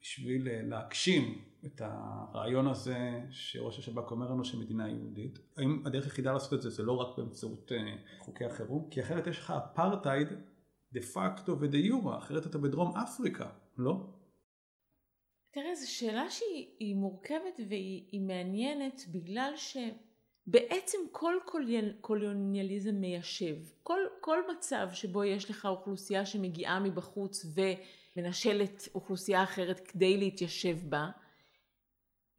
בשביל 0.00 0.48
להגשים 0.62 1.49
את 1.66 1.80
הרעיון 1.84 2.66
הזה 2.66 3.20
שראש 3.30 3.78
השב"כ 3.78 4.10
אומר 4.10 4.30
לנו 4.30 4.44
שמדינה 4.44 4.88
יהודית. 4.88 5.38
האם 5.56 5.82
הדרך 5.86 6.04
היחידה 6.04 6.32
לעשות 6.32 6.54
את 6.54 6.62
זה 6.62 6.70
זה 6.70 6.82
לא 6.82 6.92
רק 6.92 7.18
באמצעות 7.18 7.72
אה, 7.72 7.96
חוקי 8.18 8.44
החירום? 8.44 8.88
כי 8.90 9.00
אחרת 9.00 9.26
יש 9.26 9.38
לך 9.38 9.50
אפרטהייד 9.50 10.28
דה 10.92 11.00
פקטו 11.00 11.60
ודה 11.60 11.78
יורה, 11.78 12.18
אחרת 12.18 12.46
אתה 12.46 12.58
בדרום 12.58 12.96
אפריקה, 12.96 13.50
לא? 13.78 14.06
תראה, 15.52 15.74
זו 15.74 15.92
שאלה 15.92 16.30
שהיא 16.30 16.96
מורכבת 16.96 17.60
והיא 17.68 18.20
מעניינת 18.20 19.02
בגלל 19.12 19.52
ש... 19.56 19.76
בעצם 20.46 20.98
כל 21.12 21.34
קולוניאליזם 22.00 22.94
מיישב, 22.94 23.56
כל, 23.82 24.00
כל 24.20 24.38
מצב 24.52 24.88
שבו 24.92 25.24
יש 25.24 25.50
לך 25.50 25.66
אוכלוסייה 25.66 26.26
שמגיעה 26.26 26.80
מבחוץ 26.80 27.46
ומנשלת 28.16 28.88
אוכלוסייה 28.94 29.42
אחרת 29.42 29.80
כדי 29.80 30.16
להתיישב 30.16 30.76
בה, 30.88 31.08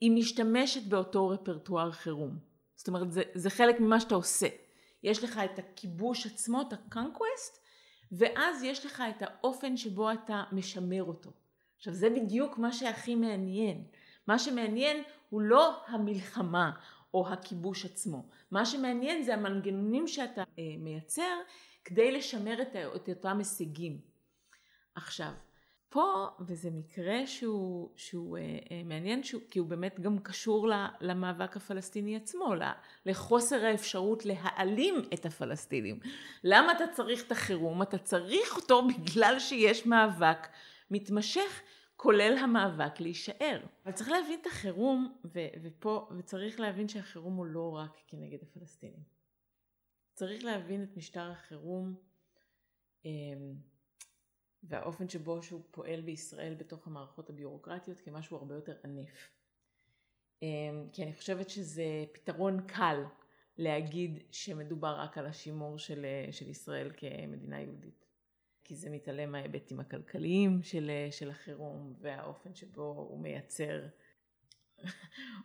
היא 0.01 0.11
משתמשת 0.11 0.83
באותו 0.83 1.27
רפרטואר 1.27 1.91
חירום. 1.91 2.37
זאת 2.75 2.87
אומרת, 2.87 3.11
זה, 3.11 3.21
זה 3.33 3.49
חלק 3.49 3.79
ממה 3.79 3.99
שאתה 3.99 4.15
עושה. 4.15 4.47
יש 5.03 5.23
לך 5.23 5.39
את 5.45 5.59
הכיבוש 5.59 6.25
עצמו, 6.25 6.61
את 6.61 6.73
ה-conquest, 6.73 7.59
ואז 8.11 8.63
יש 8.63 8.85
לך 8.85 9.03
את 9.09 9.21
האופן 9.21 9.77
שבו 9.77 10.11
אתה 10.11 10.43
משמר 10.51 11.03
אותו. 11.03 11.31
עכשיו 11.77 11.93
זה 11.93 12.09
בדיוק 12.09 12.57
מה 12.57 12.71
שהכי 12.71 13.15
מעניין. 13.15 13.83
מה 14.27 14.39
שמעניין 14.39 15.03
הוא 15.29 15.41
לא 15.41 15.83
המלחמה 15.87 16.71
או 17.13 17.27
הכיבוש 17.27 17.85
עצמו. 17.85 18.25
מה 18.51 18.65
שמעניין 18.65 19.23
זה 19.23 19.33
המנגנונים 19.33 20.07
שאתה 20.07 20.43
אה, 20.59 20.63
מייצר 20.77 21.37
כדי 21.85 22.11
לשמר 22.11 22.61
את, 22.61 22.75
את 22.95 23.09
אותם 23.09 23.37
הישגים. 23.37 24.01
עכשיו, 24.95 25.31
פה, 25.91 26.27
וזה 26.39 26.69
מקרה 26.69 27.27
שהוא, 27.27 27.89
שהוא 27.95 28.37
אה, 28.37 28.41
אה, 28.71 28.83
מעניין, 28.85 29.23
שהוא, 29.23 29.41
כי 29.49 29.59
הוא 29.59 29.67
באמת 29.67 29.99
גם 29.99 30.19
קשור 30.19 30.67
למאבק 31.01 31.57
הפלסטיני 31.57 32.15
עצמו, 32.15 32.53
לחוסר 33.05 33.65
האפשרות 33.65 34.25
להעלים 34.25 34.95
את 35.13 35.25
הפלסטינים. 35.25 35.99
למה 36.43 36.71
אתה 36.71 36.83
צריך 36.93 37.27
את 37.27 37.31
החירום? 37.31 37.81
אתה 37.81 37.97
צריך 37.97 38.55
אותו 38.55 38.87
בגלל 38.87 39.39
שיש 39.39 39.85
מאבק 39.85 40.47
מתמשך, 40.91 41.61
כולל 41.95 42.37
המאבק 42.37 42.99
להישאר. 42.99 43.61
אבל 43.85 43.91
צריך 43.91 44.09
להבין 44.09 44.39
את 44.41 44.47
החירום, 44.47 45.15
ו, 45.25 45.39
ופה, 45.63 46.09
וצריך 46.17 46.59
להבין 46.59 46.87
שהחירום 46.87 47.35
הוא 47.35 47.45
לא 47.45 47.75
רק 47.75 47.97
כנגד 48.07 48.39
הפלסטינים. 48.41 49.03
צריך 50.13 50.43
להבין 50.43 50.83
את 50.83 50.97
משטר 50.97 51.31
החירום. 51.31 51.95
אה, 53.05 53.11
והאופן 54.63 55.09
שבו 55.09 55.43
שהוא 55.43 55.61
פועל 55.71 56.01
בישראל 56.01 56.53
בתוך 56.53 56.87
המערכות 56.87 57.29
הביורוקרטיות 57.29 57.99
כמשהו 57.99 58.37
הרבה 58.37 58.55
יותר 58.55 58.75
ענף. 58.83 59.29
אמ, 60.41 60.87
כי 60.93 61.03
אני 61.03 61.13
חושבת 61.13 61.49
שזה 61.49 61.83
פתרון 62.11 62.67
קל 62.67 63.03
להגיד 63.57 64.23
שמדובר 64.31 64.99
רק 64.99 65.17
על 65.17 65.25
השימור 65.25 65.77
של, 65.77 66.05
של 66.31 66.49
ישראל 66.49 66.91
כמדינה 66.97 67.61
יהודית. 67.61 68.05
כי 68.63 68.75
זה 68.75 68.89
מתעלם 68.89 69.31
מההיבטים 69.31 69.79
הכלכליים 69.79 70.63
של, 70.63 70.91
של 71.11 71.29
החירום 71.29 71.93
והאופן 72.01 72.55
שבו 72.55 73.05
הוא 73.09 73.19
מייצר, 73.19 73.81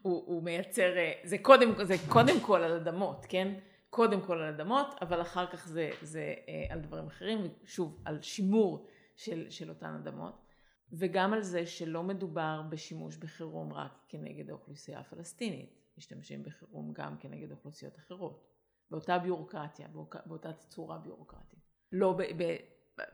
הוא, 0.02 0.24
הוא 0.26 0.42
מייצר, 0.42 0.94
זה 1.24 1.38
קודם, 1.38 1.84
זה 1.84 1.94
קודם 2.08 2.40
כל 2.40 2.62
על 2.62 2.72
אדמות, 2.72 3.26
כן? 3.28 3.54
קודם 3.90 4.20
כל 4.20 4.42
על 4.42 4.54
אדמות, 4.54 4.86
אבל 5.00 5.22
אחר 5.22 5.46
כך 5.46 5.68
זה, 5.68 5.90
זה 6.02 6.34
אה, 6.48 6.66
על 6.68 6.80
דברים 6.80 7.06
אחרים, 7.06 7.48
שוב, 7.64 8.02
על 8.04 8.22
שימור 8.22 8.86
של, 9.16 9.50
של 9.50 9.68
אותן 9.68 9.94
אדמות, 9.94 10.42
וגם 10.92 11.32
על 11.32 11.42
זה 11.42 11.66
שלא 11.66 12.02
מדובר 12.02 12.62
בשימוש 12.70 13.16
בחירום 13.16 13.72
רק 13.72 14.04
כנגד 14.08 14.50
האוכלוסייה 14.50 15.00
הפלסטינית, 15.00 15.70
משתמשים 15.98 16.42
בחירום 16.42 16.92
גם 16.92 17.18
כנגד 17.18 17.50
אוכלוסיות 17.50 17.98
אחרות, 17.98 18.46
באותה 18.90 19.18
ביורוקרטיה, 19.18 19.88
באותה 20.26 20.52
צורה 20.52 20.98
ביורוקרטית. 20.98 21.58
לא 21.92 22.12
ב, 22.12 22.22
ב, 22.42 22.56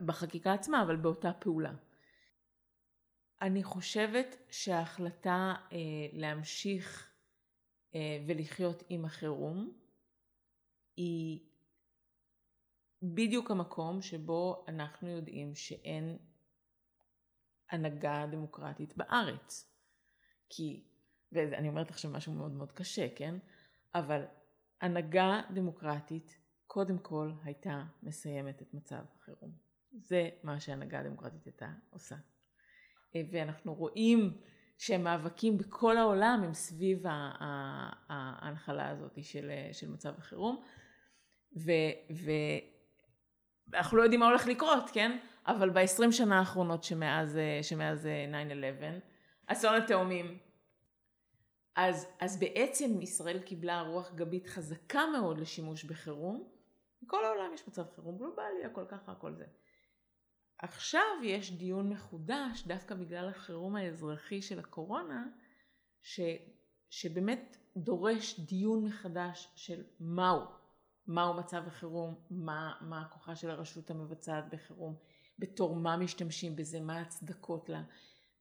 בחקיקה 0.07 0.53
עצמה, 0.53 0.83
אבל 0.83 0.97
באותה 0.97 1.33
פעולה. 1.33 1.73
אני 3.43 3.63
חושבת 3.63 4.37
שההחלטה 4.51 5.55
אה, 5.73 5.79
להמשיך 6.13 7.13
אה, 7.95 8.25
ולחיות 8.27 8.83
עם 8.89 9.05
החירום 9.05 9.73
היא 10.97 11.52
בדיוק 13.03 13.51
המקום 13.51 14.03
שבו 14.03 14.65
אנחנו 14.69 15.09
יודעים 15.09 15.55
שאין 15.55 16.19
הנהגה 17.71 18.27
דמוקרטית 18.31 18.97
בארץ. 18.97 19.73
כי, 20.49 20.85
ואני 21.33 21.69
אומרת 21.69 21.91
עכשיו 21.91 22.11
משהו 22.11 22.33
מאוד 22.33 22.53
מאוד 22.53 22.73
קשה, 22.73 23.07
כן? 23.17 23.39
אבל 23.95 24.25
הנהגה 24.81 25.41
דמוקרטית 25.55 26.39
קודם 26.67 26.99
כל 26.99 27.33
הייתה 27.45 27.85
מסיימת 28.03 28.63
את 28.63 28.75
מצב 28.75 29.03
החירום. 29.17 29.53
זה 29.93 30.29
מה 30.43 30.61
שהנהגה 30.61 31.03
דמוקרטית 31.03 31.45
הייתה 31.45 31.73
עושה. 31.91 32.17
ואנחנו 33.33 33.75
רואים 33.75 34.41
שמאבקים 34.79 35.59
בכל 35.59 35.97
העולם 35.97 36.41
הם 36.45 36.55
סביב 36.55 37.03
ההנחלה 38.09 38.89
הזאת 38.89 39.25
של, 39.25 39.51
של 39.73 39.91
מצב 39.91 40.15
החירום. 40.19 40.63
ו, 41.57 41.71
ו, 42.25 42.31
אנחנו 43.75 43.97
לא 43.97 44.03
יודעים 44.03 44.21
מה 44.21 44.27
הולך 44.27 44.47
לקרות, 44.47 44.91
כן? 44.93 45.19
אבל 45.47 45.71
ב-20 45.71 46.13
שנה 46.13 46.39
האחרונות 46.39 46.85
שמאז, 46.85 47.39
שמאז 47.63 48.09
9-11, 48.33 49.47
אסון 49.47 49.75
התאומים, 49.75 50.39
אז, 51.77 52.07
אז 52.21 52.39
בעצם 52.39 53.01
ישראל 53.03 53.39
קיבלה 53.39 53.81
רוח 53.81 54.13
גבית 54.15 54.47
חזקה 54.47 55.07
מאוד 55.13 55.39
לשימוש 55.39 55.85
בחירום. 55.85 56.49
בכל 57.03 57.25
העולם 57.25 57.55
יש 57.55 57.69
מצב 57.69 57.83
חירום 57.95 58.19
גלובלי, 58.19 58.65
הכל 58.65 58.85
ככה, 58.89 59.13
הכל 59.13 59.35
זה. 59.35 59.45
עכשיו 60.59 61.03
יש 61.23 61.53
דיון 61.53 61.89
מחודש, 61.89 62.63
דווקא 62.67 62.95
בגלל 62.95 63.29
החירום 63.29 63.77
האזרחי 63.77 64.43
של 64.43 64.59
הקורונה, 64.59 65.27
ש, 66.03 66.21
שבאמת 66.91 67.57
דורש 67.77 68.41
דיון 68.41 68.85
מחדש 68.85 69.53
של 69.57 69.83
מהו. 70.01 70.62
מהו 71.07 71.35
מצב 71.35 71.63
החירום, 71.67 72.15
מה, 72.31 72.73
מה 72.81 73.01
הכוחה 73.01 73.37
של 73.37 73.51
הרשות 73.51 73.91
המבצעת 73.91 74.45
בחירום, 74.51 74.95
בתור 75.39 75.77
מה 75.77 75.97
משתמשים 75.97 76.57
בזה, 76.57 76.81
מה 76.81 76.99
ההצדקות 76.99 77.69
לה, 77.69 77.83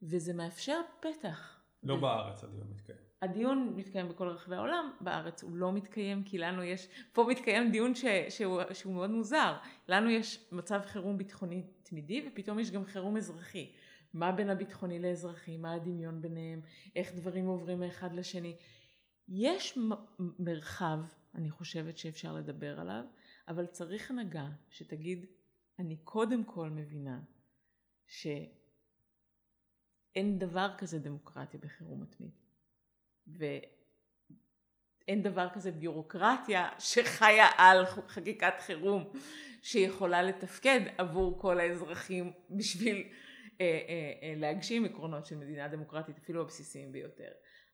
וזה 0.02 0.34
מאפשר 0.34 0.82
פתח. 1.00 1.60
לא 1.84 1.94
ו... 1.94 2.02
בארץ 2.02 2.44
הדיון 2.44 2.68
מתקיים. 2.70 3.00
הדיון 3.22 3.74
מתקיים 3.76 4.10
בכל 4.10 4.28
רחבי 4.28 4.56
העולם, 4.56 4.92
בארץ 5.02 5.44
הוא 5.44 5.56
לא 5.56 5.72
מתקיים 5.72 6.24
כי 6.24 6.38
לנו 6.38 6.64
יש, 6.64 6.88
פה 7.14 7.26
מתקיים 7.30 7.72
דיון 7.72 7.96
ש, 7.96 8.06
שהוא, 8.30 8.62
שהוא 8.74 8.94
מאוד 8.94 9.10
מוזר, 9.10 9.58
לנו 9.88 10.10
יש 10.10 10.48
מצב 10.52 10.82
חירום 10.86 11.18
ביטחוני 11.18 11.64
תמידי 11.84 12.28
ופתאום 12.28 12.60
יש 12.60 12.72
גם 12.72 12.86
חירום 12.86 13.18
אזרחי. 13.18 13.72
מה 14.14 14.32
בין 14.32 14.50
הביטחוני 14.50 15.00
לאזרחי, 15.00 15.58
מה 15.58 15.74
הדמיון 15.74 16.22
ביניהם, 16.22 16.62
איך 16.96 17.14
דברים 17.14 17.46
עוברים 17.46 17.80
מאחד 17.80 18.14
לשני. 18.14 18.56
יש 19.28 19.78
מרחב 20.20 21.00
אני 21.36 21.52
חושבת 21.52 21.98
שאפשר 21.98 22.34
לדבר 22.34 22.80
עליו, 22.80 23.04
אבל 23.48 23.66
צריך 23.66 24.12
הנהגה 24.12 24.50
שתגיד, 24.70 25.26
אני 25.80 25.98
קודם 25.98 26.44
כל 26.44 26.70
מבינה 26.70 27.20
שאין 28.06 28.40
דבר 30.40 30.76
כזה 30.78 31.00
דמוקרטיה 31.00 31.60
בחירום 31.60 32.02
מתמיד. 32.02 32.32
ואין 33.28 35.24
דבר 35.24 35.48
כזה 35.54 35.72
ביורוקרטיה 35.72 36.70
שחיה 36.80 37.48
על 37.58 37.86
חקיקת 37.86 38.54
חירום 38.60 39.12
שיכולה 39.62 40.24
לתפקד 40.24 40.80
עבור 40.98 41.42
כל 41.42 41.60
האזרחים 41.60 42.34
בשביל 42.50 42.98
אה, 43.62 43.66
אה, 43.66 44.14
אה, 44.24 44.34
להגשים 44.38 44.86
עקרונות 44.86 45.26
של 45.26 45.38
מדינה 45.38 45.68
דמוקרטית 45.68 46.18
אפילו 46.18 46.42
הבסיסיים 46.42 46.92
ביותר. 46.92 47.32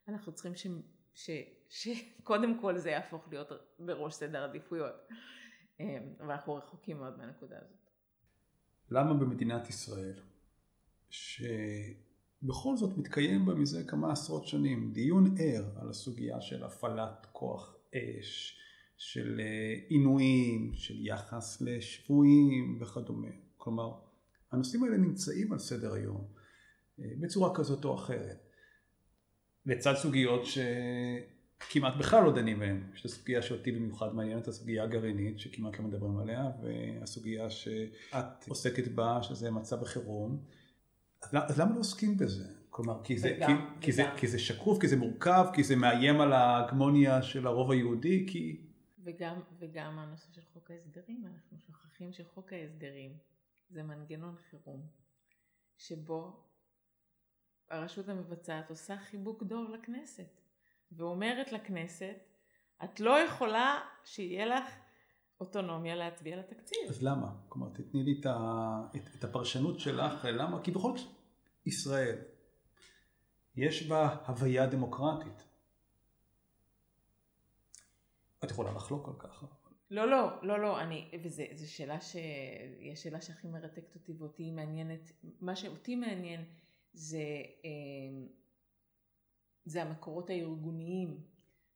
אנחנו 0.07 0.31
צריכים 0.31 0.55
ש... 1.17 1.29
שקודם 1.69 2.61
כל 2.61 2.77
זה 2.77 2.89
יהפוך 2.89 3.27
להיות 3.29 3.51
בראש 3.79 4.13
סדר 4.13 4.43
עדיפויות. 4.43 4.95
אמ, 5.79 6.13
אבל 6.19 6.31
אנחנו 6.31 6.55
רחוקים 6.55 6.97
מאוד 6.97 7.17
מהנקודה 7.17 7.55
הזאת. 7.57 7.77
למה 8.91 9.13
במדינת 9.13 9.69
ישראל, 9.69 10.19
שבכל 11.09 12.77
זאת 12.77 12.97
מתקיים 12.97 13.45
בה 13.45 13.53
מזה 13.53 13.83
כמה 13.87 14.11
עשרות 14.11 14.47
שנים 14.47 14.91
דיון 14.93 15.35
ער 15.39 15.65
על 15.81 15.89
הסוגיה 15.89 16.41
של 16.41 16.63
הפעלת 16.63 17.27
כוח 17.31 17.75
אש, 17.95 18.59
של 18.97 19.39
אה, 19.39 19.73
עינויים, 19.87 20.71
של 20.73 21.05
יחס 21.05 21.61
לשבויים 21.61 22.79
וכדומה. 22.81 23.31
כלומר, 23.57 23.91
הנושאים 24.51 24.83
האלה 24.83 24.97
נמצאים 24.97 25.53
על 25.53 25.59
סדר 25.59 25.93
היום 25.93 26.27
אה, 26.99 27.05
בצורה 27.19 27.55
כזאת 27.55 27.85
או 27.85 27.95
אחרת. 27.95 28.46
לצד 29.67 29.93
סוגיות 29.95 30.41
שכמעט 30.45 31.93
בכלל 31.99 32.23
לא 32.23 32.35
דנים 32.35 32.59
בהן. 32.59 32.83
יש 32.93 32.99
את 32.99 33.05
הסוגיה 33.05 33.41
שאותי 33.41 33.71
במיוחד 33.71 34.15
מעניינת, 34.15 34.47
הסוגיה 34.47 34.83
הגרעינית, 34.83 35.39
שכמעט 35.39 35.79
לא 35.79 35.85
מדברים 35.85 36.17
עליה, 36.17 36.51
והסוגיה 36.61 37.49
שאת 37.49 38.47
עוסקת 38.47 38.87
בה, 38.87 39.23
שזה 39.23 39.51
מצב 39.51 39.81
החירום. 39.81 40.43
אז 41.31 41.59
למה 41.59 41.75
לא 41.75 41.79
עוסקים 41.79 42.17
בזה? 42.17 42.45
כלומר, 42.69 43.03
כי 43.03 43.17
זה, 43.17 43.33
וגם, 43.37 43.47
כי, 43.47 43.53
וגם. 43.53 43.77
כי, 43.81 43.91
זה, 43.91 44.03
כי 44.17 44.27
זה 44.27 44.39
שקוף, 44.39 44.81
כי 44.81 44.87
זה 44.87 44.95
מורכב, 44.95 45.45
כי 45.53 45.63
זה 45.63 45.75
מאיים 45.75 46.21
על 46.21 46.33
ההגמוניה 46.33 47.21
של 47.21 47.47
הרוב 47.47 47.71
היהודי, 47.71 48.25
כי... 48.29 48.61
וגם, 49.03 49.39
וגם 49.59 49.99
הנושא 49.99 50.27
של 50.31 50.41
חוק 50.53 50.71
ההסדרים, 50.71 51.25
אנחנו 51.25 51.57
שוכחים 51.59 52.13
שחוק 52.13 52.53
ההסדרים 52.53 53.11
זה 53.69 53.83
מנגנון 53.83 54.35
חירום, 54.49 54.81
שבו 55.77 56.46
הרשות 57.69 58.09
המבצעת 58.09 58.69
עושה 58.69 58.97
חיבוק 58.97 59.43
דוב 59.43 59.69
לכנסת 59.69 60.41
ואומרת 60.91 61.51
לכנסת 61.51 62.15
את 62.83 62.99
לא 62.99 63.19
יכולה 63.19 63.79
שיהיה 64.03 64.45
לך 64.45 64.65
אוטונומיה 65.39 65.95
להצביע 65.95 66.37
לתקציב. 66.37 66.79
אז 66.89 67.03
למה? 67.03 67.35
כלומר 67.49 67.69
תתני 67.73 68.03
לי 68.03 68.17
את, 68.19 68.25
ה, 68.25 68.37
את, 68.95 69.15
את 69.19 69.23
הפרשנות 69.23 69.79
שלך 69.79 70.25
למה 70.25 70.63
כי 70.63 70.71
בכל 70.71 70.97
זאת 70.97 71.15
ישראל 71.65 72.17
יש 73.55 73.87
בה 73.87 74.15
הוויה 74.27 74.65
דמוקרטית. 74.65 75.43
את 78.43 78.51
יכולה 78.51 78.71
לחלוק 78.71 79.07
על 79.07 79.13
כך. 79.19 79.43
לא, 79.91 80.07
לא, 80.07 80.43
לא, 80.43 80.59
לא, 80.59 80.81
אני, 80.81 81.11
וזו 81.23 81.43
שאלה 81.65 82.01
ש... 82.01 82.15
היא 82.79 82.93
השאלה 82.93 83.21
שהכי 83.21 83.47
מרתקת 83.47 83.95
אותי 83.95 84.13
ואותי 84.17 84.51
מעניינת, 84.51 85.11
מה 85.41 85.55
שאותי 85.55 85.95
מעניין 85.95 86.45
זה, 86.97 87.43
אה, 87.65 88.27
זה 89.65 89.83
המקורות 89.83 90.29
הארגוניים 90.29 91.23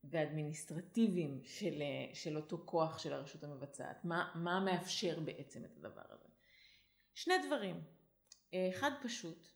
והאדמיניסטרטיביים 0.04 1.42
של, 1.44 1.84
של 2.14 2.38
אותו 2.38 2.62
כוח 2.66 3.00
של 3.00 3.14
הרשות 3.14 3.44
המבצעת, 3.44 4.06
מה, 4.06 4.32
מה 4.36 4.60
מאפשר 4.60 5.20
בעצם 5.20 5.66
את 5.66 5.78
הדבר 5.78 6.04
הזה. 6.10 6.28
שני 7.14 7.34
דברים, 7.48 7.82
אחד 8.56 8.92
פשוט, 9.04 9.48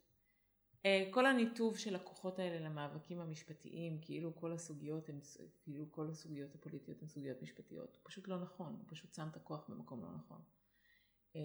אה, 0.86 1.08
כל 1.12 1.26
הניתוב 1.26 1.78
של 1.78 1.96
הכוחות 1.96 2.40
האלה 2.40 2.70
למאבקים 2.70 3.20
המשפטיים, 3.20 4.00
כאילו 4.02 4.36
כל 4.36 4.52
הסוגיות 4.52 5.10
הן, 5.10 5.20
כאילו 5.62 5.92
כל 5.92 6.10
הסוגיות 6.10 6.56
הפוליטיות 6.56 7.02
הן 7.02 7.08
סוגיות 7.08 7.42
משפטיות, 7.42 7.96
הוא 7.96 8.02
פשוט 8.04 8.28
לא 8.28 8.40
נכון, 8.40 8.74
הוא 8.74 8.86
פשוט 8.88 9.14
שם 9.14 9.28
את 9.32 9.36
הכוח 9.36 9.70
במקום 9.70 10.04
לא 10.04 10.12
נכון. 10.16 10.42
אה, 11.36 11.42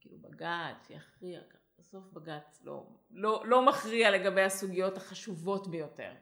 כאילו 0.00 0.18
בג"ץ 0.18 0.90
יכריע, 0.90 1.40
בסוף 1.78 2.04
בג"ץ 2.12 2.60
לא, 2.64 2.86
לא, 3.10 3.42
לא 3.46 3.66
מכריע 3.66 4.10
לגבי 4.10 4.42
הסוגיות 4.42 4.96
החשובות 4.96 5.68
ביותר, 5.68 6.12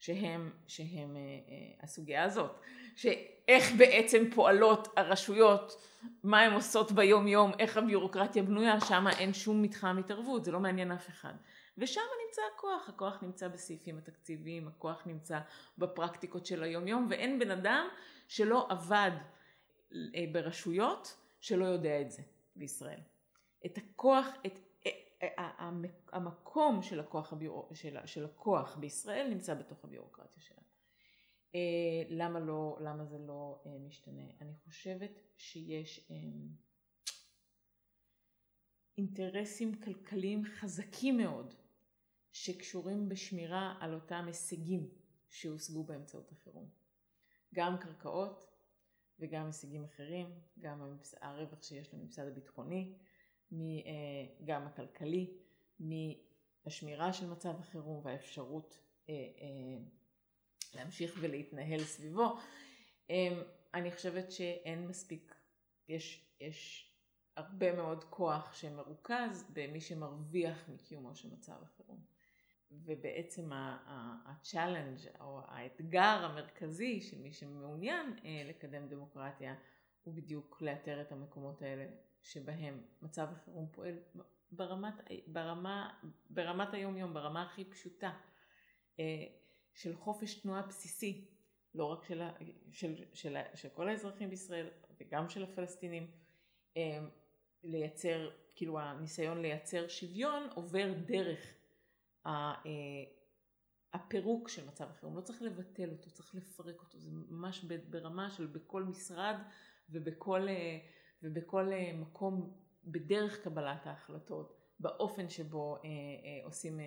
שהם, 0.00 0.52
שהם 0.66 1.16
אה, 1.16 1.82
הסוגיה 1.82 2.24
הזאת, 2.24 2.60
שאיך 2.96 3.72
בעצם 3.78 4.30
פועלות 4.34 4.88
הרשויות, 4.96 5.86
מה 6.22 6.40
הן 6.40 6.52
עושות 6.52 6.92
ביום 6.92 7.28
יום, 7.28 7.52
איך 7.58 7.76
הביורוקרטיה 7.76 8.42
בנויה, 8.42 8.80
שם 8.80 9.04
אין 9.18 9.34
שום 9.34 9.62
מתחם 9.62 9.96
התערבות, 9.98 10.44
זה 10.44 10.52
לא 10.52 10.60
מעניין 10.60 10.92
אף 10.92 11.08
אחד. 11.08 11.34
ושם 11.78 12.00
נמצא 12.26 12.42
הכוח, 12.54 12.88
הכוח 12.88 13.22
נמצא 13.22 13.48
בסעיפים 13.48 13.98
התקציביים, 13.98 14.68
הכוח 14.68 15.06
נמצא 15.06 15.38
בפרקטיקות 15.78 16.46
של 16.46 16.62
היום 16.62 16.88
יום, 16.88 17.06
ואין 17.10 17.38
בן 17.38 17.50
אדם 17.50 17.88
שלא 18.28 18.66
עבד 18.70 19.10
אה, 19.94 20.24
ברשויות 20.32 21.16
שלא 21.40 21.64
יודע 21.64 22.00
את 22.00 22.10
זה 22.10 22.22
בישראל. 22.56 23.00
את 23.66 23.78
הכוח, 23.78 24.26
את 24.46 24.52
אה, 24.52 24.56
אה, 24.56 24.61
המקום 26.12 26.82
של 26.82 27.00
הכוח, 27.00 27.32
הביור... 27.32 27.70
של, 27.74 27.96
של 28.06 28.24
הכוח 28.24 28.76
בישראל 28.76 29.28
נמצא 29.28 29.54
בתוך 29.54 29.84
הביורוקרטיה 29.84 30.42
שלנו. 30.42 30.62
למה, 32.08 32.40
לא, 32.40 32.78
למה 32.80 33.04
זה 33.04 33.18
לא 33.18 33.62
משתנה? 33.80 34.22
אני 34.40 34.54
חושבת 34.54 35.20
שיש 35.36 36.10
אינטרסים 38.98 39.80
כלכליים 39.80 40.44
חזקים 40.44 41.16
מאוד 41.16 41.54
שקשורים 42.32 43.08
בשמירה 43.08 43.76
על 43.80 43.94
אותם 43.94 44.24
הישגים 44.26 44.88
שהושגו 45.30 45.84
באמצעות 45.84 46.32
החירום. 46.32 46.68
גם 47.54 47.78
קרקעות 47.78 48.46
וגם 49.18 49.46
הישגים 49.46 49.84
אחרים, 49.84 50.26
גם 50.58 50.96
הרווח 51.20 51.62
שיש 51.62 51.94
לממסד 51.94 52.26
הביטחוני, 52.26 52.92
אה, 52.92 53.11
גם 54.44 54.66
הכלכלי, 54.66 55.30
מהשמירה 55.80 57.12
של 57.12 57.30
מצב 57.30 57.60
החירום 57.60 58.00
והאפשרות 58.04 58.78
אה, 59.08 59.14
אה, 59.14 59.78
להמשיך 60.74 61.18
ולהתנהל 61.20 61.84
סביבו. 61.84 62.36
אני 63.74 63.92
חושבת 63.92 64.32
שאין 64.32 64.86
מספיק, 64.86 65.34
יש, 65.88 66.26
יש 66.40 66.90
הרבה 67.36 67.72
מאוד 67.72 68.04
כוח 68.04 68.54
שמרוכז 68.54 69.44
במי 69.52 69.80
שמרוויח 69.80 70.68
מקיומו 70.68 71.14
של 71.14 71.30
מצב 71.30 71.56
החירום. 71.62 72.04
ובעצם 72.72 73.52
ה-challenge 73.52 75.20
או 75.20 75.40
האתגר 75.48 76.24
המרכזי 76.24 77.00
של 77.00 77.18
מי 77.18 77.32
שמעוניין 77.32 78.16
אה, 78.24 78.42
לקדם 78.48 78.88
דמוקרטיה 78.88 79.54
הוא 80.04 80.14
בדיוק 80.14 80.62
לאתר 80.62 81.00
את 81.00 81.12
המקומות 81.12 81.62
האלה 81.62 81.86
שבהם 82.22 82.82
מצב 83.02 83.28
החירום 83.32 83.68
פועל 83.72 83.98
ברמת, 84.52 84.94
ברמה, 85.26 85.90
ברמת 86.30 86.74
היום 86.74 86.96
יום, 86.96 87.14
ברמה 87.14 87.42
הכי 87.42 87.64
פשוטה 87.64 88.12
אה, 89.00 89.24
של 89.74 89.96
חופש 89.96 90.34
תנועה 90.34 90.62
בסיסי, 90.62 91.28
לא 91.74 91.84
רק 91.84 92.04
של, 92.04 92.22
של, 92.70 93.04
של, 93.12 93.36
של 93.54 93.68
כל 93.68 93.88
האזרחים 93.88 94.30
בישראל 94.30 94.68
וגם 95.00 95.28
של 95.28 95.42
הפלסטינים, 95.42 96.10
אה, 96.76 96.98
לייצר, 97.64 98.30
כאילו 98.54 98.80
הניסיון 98.80 99.42
לייצר 99.42 99.88
שוויון 99.88 100.48
עובר 100.54 100.92
דרך 101.06 101.54
אה, 102.26 102.54
הפירוק 103.92 104.48
של 104.48 104.66
מצב 104.66 104.90
החירום, 104.90 105.16
לא 105.16 105.20
צריך 105.20 105.42
לבטל 105.42 105.90
אותו, 105.90 106.10
צריך 106.10 106.34
לפרק 106.34 106.80
אותו, 106.80 106.98
זה 106.98 107.10
ממש 107.10 107.64
ברמה 107.64 108.30
של 108.30 108.46
בכל 108.46 108.82
משרד 108.82 109.36
ובכל, 109.90 110.46
ובכל 111.22 111.72
אה, 111.72 111.92
מקום 111.92 112.58
בדרך 112.84 113.44
קבלת 113.44 113.86
ההחלטות, 113.86 114.58
באופן 114.80 115.28
שבו 115.28 115.78
עושים 116.44 116.80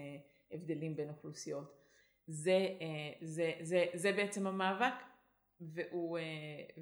הבדלים 0.52 0.96
בין 0.96 1.10
אוכלוסיות. 1.10 1.78
זה, 2.28 2.68
זה, 3.22 3.52
זה, 3.62 3.86
זה 3.94 4.12
בעצם 4.12 4.48
המאבק, 4.48 4.94
והוא, 5.62 6.20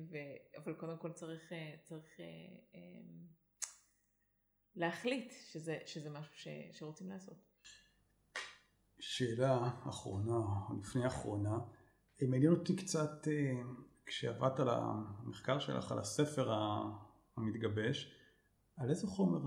ו, 0.10 0.18
אבל 0.58 0.74
קודם 0.74 0.98
כל 0.98 1.12
צריך, 1.12 1.52
צריך 1.84 2.20
להחליט 4.76 5.34
שזה, 5.52 5.78
שזה 5.86 6.10
משהו 6.10 6.36
ש, 6.36 6.48
שרוצים 6.72 7.10
לעשות. 7.10 7.38
שאלה 9.00 9.70
אחרונה, 9.90 10.40
לפני 10.80 11.08
אחרונה, 11.08 11.60
מעניין 12.22 12.52
אותי 12.52 12.76
קצת, 12.76 13.28
אה, 13.28 13.62
כשעבדת 14.06 14.60
על 14.60 14.70
המחקר 14.70 15.60
שלך, 15.60 15.92
על 15.92 16.00
הספר 16.00 16.52
המתגבש, 17.38 18.16
על 18.78 18.90
איזה 18.90 19.08
חומר 19.08 19.40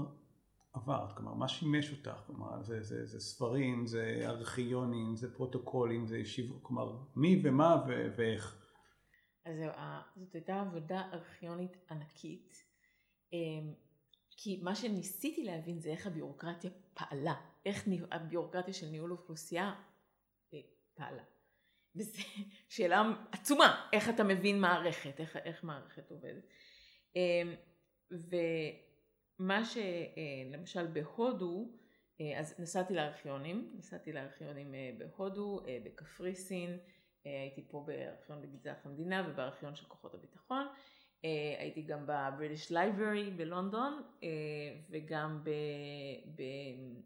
עברת? 0.72 1.16
כלומר, 1.16 1.34
מה 1.34 1.49
שימש 1.49 1.93
אותך? 1.93 2.20
כלומר, 2.26 2.62
זה, 2.62 2.82
זה, 2.82 3.07
זה 3.07 3.20
ספרים, 3.20 3.87
זה 3.87 4.22
ארכיונים, 4.24 5.16
זה 5.16 5.34
פרוטוקולים, 5.34 6.07
זה 6.07 6.18
ישיבות, 6.18 6.62
כלומר, 6.62 6.97
מי 7.16 7.43
ומה 7.45 7.84
ו- 7.89 8.09
ואיך? 8.16 8.62
אז 9.45 9.57
זאת 10.16 10.34
הייתה 10.34 10.61
עבודה 10.61 11.03
ארכיונית 11.12 11.76
ענקית, 11.91 12.64
אה, 13.32 13.39
כי 14.30 14.61
מה 14.62 14.74
שניסיתי 14.74 15.45
להבין 15.45 15.80
זה 15.80 15.91
איך 15.91 16.07
הביורוקרטיה 16.07 16.70
פעלה. 16.95 17.34
איך 17.66 17.89
הביורוקרטיה 18.11 18.74
של 18.74 18.87
ניהול 18.87 19.12
אוכלוסייה 19.12 19.74
אה, 20.55 20.59
פעלה. 20.95 21.22
וזו 21.97 22.22
שאלה 22.68 23.03
עצומה, 23.32 23.89
איך 23.93 24.09
אתה 24.09 24.24
מבין 24.24 24.61
מערכת, 24.61 25.20
איך, 25.20 25.37
איך 25.37 25.64
מערכת 25.64 26.11
עובדת. 26.11 26.45
ומה 28.11 29.63
שלמשל 29.65 30.87
בהודו, 30.87 31.71
אה, 32.21 32.41
אז 32.41 32.61
נסעתי 32.61 32.95
לארכיונים, 32.95 33.73
נסעתי 33.79 34.13
לארכיונים 34.13 34.75
אה, 34.75 34.91
בהודו, 34.99 35.61
בקפריסין, 35.85 36.79
הייתי 37.25 37.69
פה 37.69 37.85
בארכיון 37.87 38.43
בגזח 38.43 38.77
המדינה 38.85 39.29
ובארכיון 39.29 39.75
של 39.77 39.85
כוחות 39.85 40.15
הביטחון, 40.15 40.67
הייתי 41.59 41.83
גם 41.83 42.07
ב 42.07 42.15
British 42.15 42.73
Library 42.73 43.31
בלונדון 43.31 44.03
וגם 44.91 45.45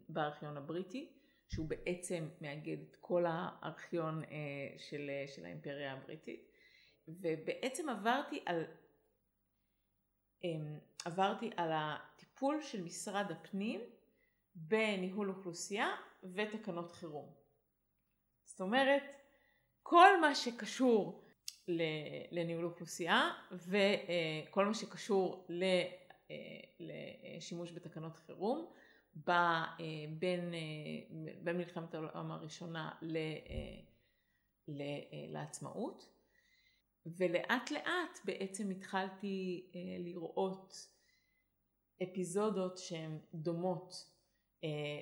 בארכיון 0.09 0.57
הבריטי, 0.57 1.13
שהוא 1.49 1.69
בעצם 1.69 2.27
מאגד 2.41 2.77
את 2.89 2.95
כל 2.99 3.25
הארכיון 3.27 4.23
של, 4.77 5.09
של 5.27 5.45
האימפריה 5.45 5.93
הבריטית, 5.93 6.51
ובעצם 7.07 7.89
עברתי 7.89 8.43
על, 8.45 8.63
עברתי 11.05 11.49
על 11.57 11.71
הטיפול 11.73 12.61
של 12.61 12.83
משרד 12.83 13.31
הפנים 13.31 13.81
בניהול 14.55 15.29
אוכלוסייה 15.29 15.95
ותקנות 16.23 16.91
חירום. 16.91 17.33
זאת 18.45 18.61
אומרת, 18.61 19.03
כל 19.83 20.21
מה 20.21 20.35
שקשור 20.35 21.23
לניהול 22.31 22.65
אוכלוסייה 22.65 23.31
וכל 23.51 24.65
מה 24.65 24.73
שקשור 24.73 25.47
לשימוש 26.79 27.71
בתקנות 27.71 28.15
חירום 28.17 28.73
בין, 29.15 30.53
בין 31.43 31.57
מלחמת 31.57 31.93
העולם 31.93 32.31
הראשונה 32.31 32.91
לעצמאות 35.27 36.10
ולאט 37.05 37.71
לאט 37.71 38.19
בעצם 38.25 38.69
התחלתי 38.69 39.67
לראות 39.99 40.87
אפיזודות 42.03 42.77
שהן 42.77 43.19
דומות 43.33 44.11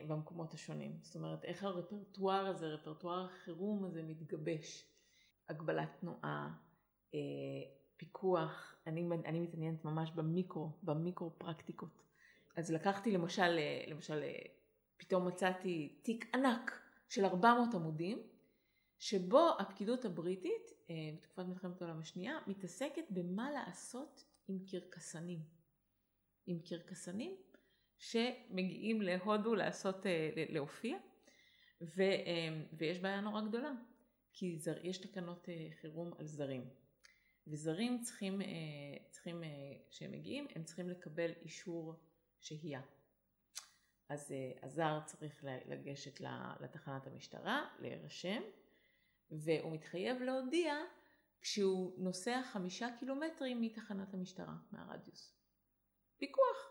במקומות 0.08 0.54
השונים. 0.54 0.98
זאת 1.02 1.16
אומרת, 1.16 1.44
איך 1.44 1.64
הרפרטואר 1.64 2.48
הזה, 2.48 2.66
רפרטואר 2.66 3.26
החירום 3.26 3.86
הזה 3.86 4.04
מתגבש. 4.04 4.86
הגבלת 5.50 5.90
תנועה, 6.00 6.50
אה, 7.14 7.20
פיקוח, 7.98 8.76
אני, 8.88 9.08
אני 9.26 9.40
מתעניינת 9.40 9.86
ממש 9.86 10.12
במיקרו, 10.12 10.72
במיקרו 10.84 11.32
פרקטיקות. 11.38 12.04
אז 12.56 12.72
לקחתי 12.72 13.12
למשל, 13.12 13.58
אה, 13.58 13.84
למשל 13.88 14.24
אה, 14.24 14.42
פתאום 14.98 15.28
מצאתי 15.28 16.00
תיק 16.04 16.36
ענק 16.36 16.82
של 17.10 17.26
400 17.26 17.74
עמודים, 17.74 18.18
שבו 19.00 19.50
הפקידות 19.60 20.06
הבריטית 20.06 20.72
בתקופת 21.18 21.46
מלחמת 21.46 21.82
העולם 21.82 22.00
השנייה 22.00 22.38
מתעסקת 22.48 23.04
במה 23.10 23.52
לעשות 23.52 24.24
עם 24.48 24.60
קרקסנים. 24.72 25.40
עם 26.48 26.60
קרקסנים 26.60 27.36
שמגיעים 27.98 29.02
להודו 29.02 29.56
לעשות, 29.56 30.06
אה, 30.06 30.30
להופיע, 30.36 30.98
ו, 31.82 32.02
אה, 32.02 32.62
ויש 32.74 33.00
בעיה 33.00 33.22
נורא 33.22 33.42
גדולה, 33.42 33.72
כי 34.34 34.58
זר, 34.58 34.86
יש 34.86 34.98
תקנות 34.98 35.50
אה, 35.50 35.68
חירום 35.82 36.14
על 36.18 36.26
זרים. 36.26 36.70
וזרים 37.48 38.02
צריכים, 38.02 38.42
צריכים, 39.10 39.44
כשהם 39.90 40.12
מגיעים, 40.12 40.48
הם 40.56 40.64
צריכים 40.64 40.90
לקבל 40.90 41.32
אישור 41.42 41.94
שהייה. 42.40 42.82
אז 44.10 44.34
הזר 44.64 45.00
צריך 45.06 45.44
לגשת 45.44 46.22
לתחנת 46.60 47.08
המשטרה, 47.08 47.68
להירשם, 47.80 48.42
והוא 49.32 49.74
מתחייב 49.74 50.22
להודיע 50.22 50.76
כשהוא 51.42 52.04
נוסע 52.04 52.42
חמישה 52.44 52.88
קילומטרים 53.00 53.62
מתחנת 53.62 54.14
המשטרה, 54.14 54.54
מהרדיוס. 54.72 55.34
פיקוח. 56.18 56.70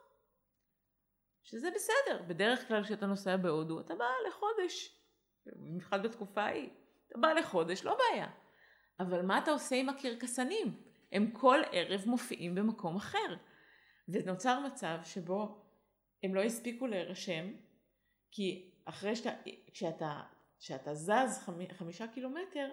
שזה 1.42 1.70
בסדר, 1.74 2.22
בדרך 2.28 2.68
כלל 2.68 2.84
כשאתה 2.84 3.06
נוסע 3.06 3.36
בהודו 3.36 3.80
אתה 3.80 3.94
בא 3.94 4.04
לחודש, 4.28 5.00
במיוחד 5.46 6.02
בתקופה 6.02 6.42
ההיא, 6.42 6.70
אתה 7.08 7.18
בא 7.18 7.32
לחודש, 7.32 7.84
לא 7.84 7.96
בעיה. 7.98 8.26
אבל 9.00 9.22
מה 9.22 9.38
אתה 9.38 9.50
עושה 9.50 9.76
עם 9.76 9.88
הקרקסנים? 9.88 10.82
הם 11.12 11.30
כל 11.30 11.58
ערב 11.72 12.00
מופיעים 12.06 12.54
במקום 12.54 12.96
אחר. 12.96 13.36
ונוצר 14.08 14.60
מצב 14.60 14.98
שבו 15.04 15.64
הם 16.22 16.34
לא 16.34 16.42
הספיקו 16.42 16.86
להירשם, 16.86 17.52
כי 18.30 18.70
אחרי 18.84 19.16
שאתה, 19.16 19.30
כשאתה, 19.72 20.20
כשאתה 20.58 20.94
זז 20.94 21.38
חמ, 21.44 21.52
חמישה 21.72 22.06
קילומטר, 22.06 22.68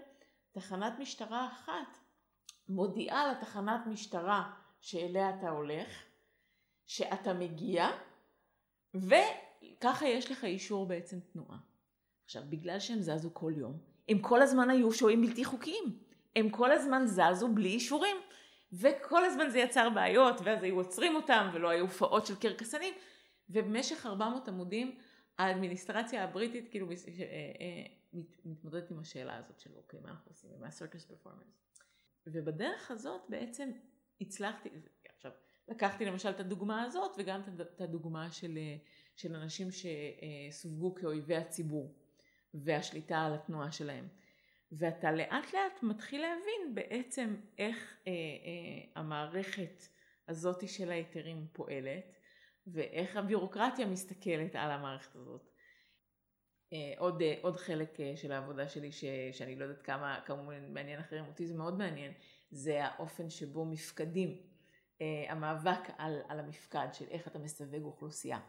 תחנת 0.51 0.93
משטרה 0.99 1.47
אחת 1.47 1.97
מודיעה 2.69 3.31
לתחנת 3.31 3.87
משטרה 3.87 4.53
שאליה 4.81 5.29
אתה 5.29 5.49
הולך, 5.49 6.03
שאתה 6.85 7.33
מגיע, 7.33 7.87
וככה 8.93 10.07
יש 10.07 10.31
לך 10.31 10.43
אישור 10.43 10.85
בעצם 10.85 11.19
תנועה. 11.19 11.57
עכשיו, 12.25 12.43
בגלל 12.49 12.79
שהם 12.79 13.01
זזו 13.01 13.29
כל 13.33 13.53
יום, 13.55 13.77
הם 14.09 14.19
כל 14.19 14.41
הזמן 14.41 14.69
היו 14.69 14.91
שוהים 14.91 15.21
בלתי 15.21 15.45
חוקיים. 15.45 15.99
הם 16.35 16.49
כל 16.49 16.71
הזמן 16.71 17.03
זזו 17.05 17.47
בלי 17.47 17.69
אישורים. 17.69 18.17
וכל 18.73 19.25
הזמן 19.25 19.49
זה 19.49 19.59
יצר 19.59 19.89
בעיות, 19.89 20.35
ואז 20.43 20.63
היו 20.63 20.75
עוצרים 20.75 21.15
אותם, 21.15 21.49
ולא 21.53 21.69
היו 21.69 21.81
הופעות 21.81 22.25
של 22.25 22.35
קרקסנים. 22.35 22.93
ובמשך 23.49 24.05
400 24.05 24.47
עמודים, 24.47 24.95
האדמיניסטרציה 25.37 26.23
הבריטית 26.23 26.69
כאילו 26.69 26.89
אה, 26.89 26.95
אה, 26.95 28.21
מתמודדת 28.45 28.91
עם 28.91 28.99
השאלה 28.99 29.37
הזאת 29.37 29.59
של 29.59 29.75
אוקיי, 29.75 29.99
מה 29.99 30.09
אנחנו 30.09 30.31
עושים 30.31 30.49
עם 30.55 30.63
ה-circus 30.63 31.11
performance. 31.11 31.81
ובדרך 32.27 32.91
הזאת 32.91 33.21
בעצם 33.29 33.71
הצלחתי, 34.21 34.69
עכשיו, 35.15 35.31
לקחתי 35.67 36.05
למשל 36.05 36.29
את 36.29 36.39
הדוגמה 36.39 36.83
הזאת 36.83 37.11
וגם 37.17 37.41
את 37.61 37.81
הדוגמה 37.81 38.31
של, 38.31 38.57
של 39.15 39.35
אנשים 39.35 39.67
שסווגו 39.71 40.95
כאויבי 40.95 41.35
הציבור 41.35 41.95
והשליטה 42.53 43.21
על 43.21 43.33
התנועה 43.33 43.71
שלהם. 43.71 44.07
ואתה 44.71 45.11
לאט 45.11 45.53
לאט 45.53 45.83
מתחיל 45.83 46.21
להבין 46.21 46.75
בעצם 46.75 47.35
איך 47.57 47.97
אה, 48.07 48.11
אה, 48.11 49.01
המערכת 49.01 49.83
הזאת 50.27 50.69
של 50.69 50.91
ההיתרים 50.91 51.47
פועלת 51.53 52.17
ואיך 52.67 53.17
הביורוקרטיה 53.17 53.85
מסתכלת 53.85 54.55
על 54.55 54.71
המערכת 54.71 55.15
הזאת. 55.15 55.49
אה, 56.73 56.93
עוד, 56.97 57.21
אה, 57.21 57.35
עוד 57.41 57.55
חלק 57.55 57.99
אה, 57.99 58.13
של 58.15 58.31
העבודה 58.31 58.67
שלי 58.67 58.91
ש, 58.91 59.03
שאני 59.31 59.55
לא 59.55 59.63
יודעת 59.63 59.81
כמה 59.81 60.19
כמובן 60.25 60.73
מעניין 60.73 60.99
אחרים, 60.99 61.25
אותי 61.25 61.47
זה 61.47 61.57
מאוד 61.57 61.77
מעניין, 61.77 62.11
זה 62.51 62.85
האופן 62.85 63.29
שבו 63.29 63.65
מפקדים, 63.65 64.37
המאבק 65.29 65.79
על, 65.97 66.21
על 66.27 66.39
המפקד 66.39 66.87
של 66.93 67.05
איך 67.09 67.27
אתה 67.27 67.39
מסווג 67.39 67.83
אוכלוסייה. 67.83 68.39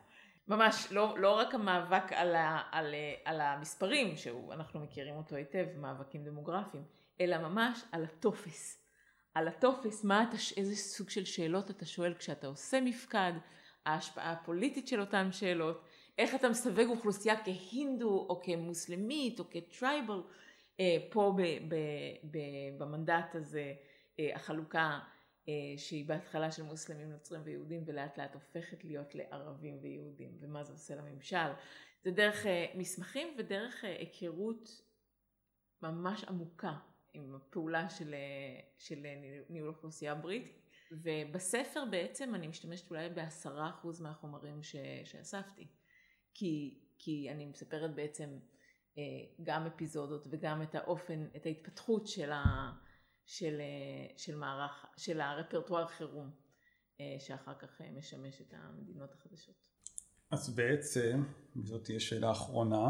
ממש, 0.48 0.92
לא, 0.92 1.18
לא 1.18 1.38
רק 1.38 1.54
המאבק 1.54 2.12
על, 2.12 2.34
ה, 2.34 2.62
על, 2.70 2.94
על 3.24 3.40
המספרים, 3.40 4.16
שאנחנו 4.16 4.80
מכירים 4.80 5.14
אותו 5.14 5.36
היטב, 5.36 5.66
מאבקים 5.76 6.24
דמוגרפיים, 6.24 6.84
אלא 7.20 7.38
ממש 7.38 7.82
על 7.92 8.04
הטופס. 8.04 8.86
על 9.34 9.48
הטופס, 9.48 10.04
מה 10.04 10.22
אתה, 10.22 10.36
איזה 10.56 10.76
סוג 10.76 11.10
של 11.10 11.24
שאלות 11.24 11.70
אתה 11.70 11.86
שואל 11.86 12.14
כשאתה 12.14 12.46
עושה 12.46 12.80
מפקד, 12.80 13.32
ההשפעה 13.86 14.32
הפוליטית 14.32 14.88
של 14.88 15.00
אותן 15.00 15.32
שאלות, 15.32 15.82
איך 16.18 16.34
אתה 16.34 16.48
מסווג 16.48 16.88
אוכלוסייה 16.88 17.44
כהינדו 17.44 18.26
או 18.28 18.42
כמוסלמית 18.42 19.40
או 19.40 19.44
כטרייבל, 19.50 20.22
אה, 20.80 20.96
פה 21.10 21.34
ב, 21.36 21.42
ב, 21.42 21.74
ב, 22.30 22.38
במנדט 22.78 23.34
הזה 23.34 23.74
אה, 24.18 24.34
החלוקה 24.34 24.98
אה, 25.48 25.54
שהיא 25.76 26.08
בהתחלה 26.08 26.50
של 26.50 26.62
מוסלמים, 26.62 27.10
נוצרים 27.10 27.40
ויהודים 27.44 27.82
ולאט 27.86 28.18
לאט 28.18 28.34
הופכת 28.34 28.84
להיות 28.84 29.14
לערבים 29.14 29.78
ויהודים 29.82 30.36
ומה 30.40 30.64
זה 30.64 30.72
עושה 30.72 30.94
לממשל. 30.94 31.52
זה 32.04 32.10
דרך 32.10 32.46
מסמכים 32.74 33.28
ודרך 33.38 33.84
היכרות 33.84 34.82
ממש 35.82 36.24
עמוקה 36.24 36.74
עם 37.14 37.34
הפעולה 37.34 37.90
של, 37.90 38.14
של 38.78 39.06
ניהול 39.48 39.68
אוכלוסייה 39.68 40.14
בריטית. 40.14 40.65
ובספר 40.90 41.84
בעצם 41.90 42.34
אני 42.34 42.48
משתמשת 42.48 42.90
אולי 42.90 43.08
בעשרה 43.08 43.70
אחוז 43.70 44.00
מהחומרים 44.00 44.62
ש, 44.62 44.76
שאספתי. 45.04 45.66
כי, 46.34 46.80
כי 46.98 47.30
אני 47.30 47.46
מספרת 47.46 47.94
בעצם 47.94 48.38
אה, 48.98 49.02
גם 49.42 49.66
אפיזודות 49.66 50.26
וגם 50.30 50.62
את 50.62 50.74
האופן, 50.74 51.26
את 51.36 51.46
ההתפתחות 51.46 52.06
של, 52.06 52.32
ה, 52.32 52.72
של, 53.26 53.60
אה, 53.60 54.18
של 54.18 54.36
מערך, 54.36 54.86
של 54.96 55.20
הרפרטואר 55.20 55.86
חירום, 55.86 56.30
אה, 57.00 57.16
שאחר 57.18 57.54
כך 57.58 57.80
משמש 57.80 58.40
את 58.40 58.54
המדינות 58.56 59.14
החדשות. 59.14 59.54
אז 60.30 60.54
בעצם, 60.54 61.22
וזאת 61.56 61.84
תהיה 61.84 62.00
שאלה 62.00 62.30
אחרונה, 62.30 62.88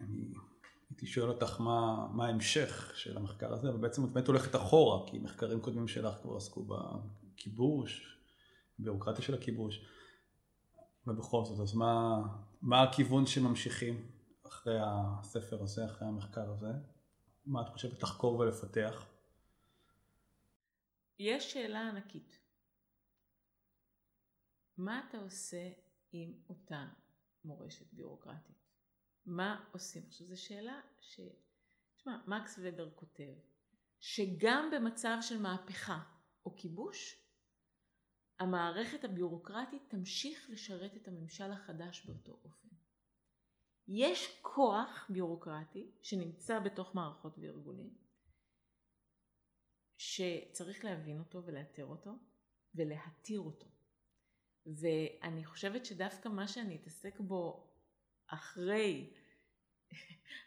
אני 0.00 0.34
הייתי 0.92 1.06
שואל 1.06 1.28
אותך 1.28 1.60
מה, 1.60 2.08
מה 2.12 2.26
ההמשך 2.26 2.92
של 2.94 3.16
המחקר 3.16 3.52
הזה, 3.52 3.68
אבל 3.68 3.78
בעצם 3.78 4.04
את 4.04 4.08
באמת 4.10 4.26
הולכת 4.26 4.56
אחורה, 4.56 5.10
כי 5.10 5.18
מחקרים 5.18 5.60
קודמים 5.60 5.88
שלך 5.88 6.14
כבר 6.22 6.36
עסקו 6.36 6.66
בכיבוש, 6.66 8.18
ביורוקרטיה 8.78 9.24
של 9.24 9.34
הכיבוש. 9.34 9.86
ובכל 11.06 11.44
זאת, 11.44 11.60
אז 11.60 11.74
מה, 11.74 12.22
מה 12.62 12.82
הכיוון 12.82 13.26
שממשיכים 13.26 14.10
אחרי 14.46 14.78
הספר 14.80 15.62
הזה, 15.62 15.84
אחרי 15.84 16.08
המחקר 16.08 16.50
הזה? 16.50 16.72
מה 17.46 17.62
את 17.62 17.68
חושבת 17.68 18.02
לחקור 18.02 18.38
ולפתח? 18.38 19.06
יש 21.18 21.52
שאלה 21.52 21.88
ענקית. 21.88 22.38
מה 24.76 25.02
אתה 25.08 25.18
עושה 25.18 25.70
עם 26.12 26.32
אותה 26.48 26.86
מורשת 27.44 27.92
ביורוקרטית? 27.92 28.61
מה 29.26 29.64
עושים? 29.72 30.02
עכשיו 30.06 30.26
זו 30.26 30.42
שאלה 30.42 30.80
ש... 31.00 31.20
תשמע, 31.96 32.18
מקס 32.26 32.58
ובר 32.62 32.90
כותב 32.94 33.32
שגם 34.00 34.70
במצב 34.72 35.18
של 35.20 35.42
מהפכה 35.42 36.02
או 36.44 36.56
כיבוש, 36.56 37.22
המערכת 38.38 39.04
הביורוקרטית 39.04 39.82
תמשיך 39.88 40.50
לשרת 40.50 40.96
את 40.96 41.08
הממשל 41.08 41.52
החדש 41.52 42.06
באותו 42.06 42.40
אופן. 42.44 42.68
יש 43.88 44.38
כוח 44.42 45.06
ביורוקרטי 45.10 45.90
שנמצא 46.02 46.60
בתוך 46.60 46.94
מערכות 46.94 47.38
וארגונים, 47.38 47.94
שצריך 49.96 50.84
להבין 50.84 51.18
אותו 51.18 51.44
ולאתר 51.44 51.86
אותו 51.86 52.10
ולהתיר 52.74 53.40
אותו. 53.40 53.66
ואני 54.66 55.44
חושבת 55.44 55.86
שדווקא 55.86 56.28
מה 56.28 56.48
שאני 56.48 56.76
אתעסק 56.76 57.20
בו 57.20 57.71
אחרי, 58.34 59.12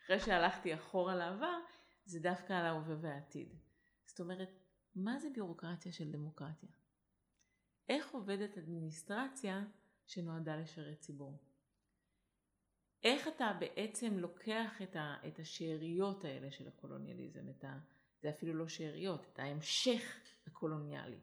אחרי 0.04 0.20
שהלכתי 0.20 0.76
אחורה 0.76 1.16
לעבר, 1.16 1.60
זה 2.06 2.20
דווקא 2.20 2.54
על 2.54 2.66
ההווה 2.66 2.96
והעתיד. 3.02 3.56
זאת 4.06 4.20
אומרת, 4.20 4.50
מה 4.96 5.20
זה 5.20 5.30
ביורוקרטיה 5.30 5.92
של 5.92 6.12
דמוקרטיה? 6.12 6.70
איך 7.90 8.12
עובדת 8.12 8.58
אדמיניסטרציה 8.58 9.64
שנועדה 10.06 10.56
לשרת 10.56 11.00
ציבור. 11.00 11.38
איך 13.04 13.28
אתה 13.28 13.52
בעצם 13.60 14.18
לוקח 14.18 14.82
את, 14.84 14.96
ה, 14.96 15.16
את 15.28 15.40
השאריות 15.40 16.26
האלה 16.26 16.52
של 16.52 16.68
הקולוניאליזם, 16.68 17.50
את 17.50 17.64
ה, 17.64 17.80
זה 18.22 18.30
אפילו 18.30 18.54
לא 18.54 18.68
שאריות, 18.68 19.26
את 19.34 19.40
ההמשך 19.40 20.20
הקולוניאלי, 20.48 21.20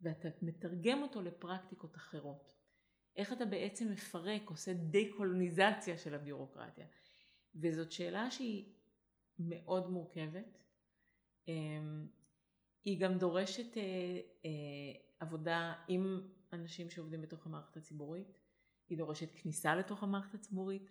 ואתה 0.00 0.28
מתרגם 0.42 1.02
אותו 1.02 1.22
לפרקטיקות 1.22 1.96
אחרות. 1.96 2.53
איך 3.16 3.32
אתה 3.32 3.44
בעצם 3.44 3.92
מפרק, 3.92 4.50
עושה 4.50 4.72
דה-קולוניזציה 4.74 5.98
של 5.98 6.14
הביורוקרטיה. 6.14 6.86
וזאת 7.54 7.92
שאלה 7.92 8.30
שהיא 8.30 8.64
מאוד 9.38 9.90
מורכבת. 9.90 10.58
אמ, 11.48 12.06
היא 12.84 13.00
גם 13.00 13.18
דורשת 13.18 13.76
אה, 13.76 13.82
אה, 14.44 14.50
עבודה 15.20 15.72
עם 15.88 16.20
אנשים 16.52 16.90
שעובדים 16.90 17.22
בתוך 17.22 17.46
המערכת 17.46 17.76
הציבורית, 17.76 18.38
היא 18.88 18.98
דורשת 18.98 19.28
כניסה 19.34 19.76
לתוך 19.76 20.02
המערכת 20.02 20.34
הציבורית, 20.34 20.90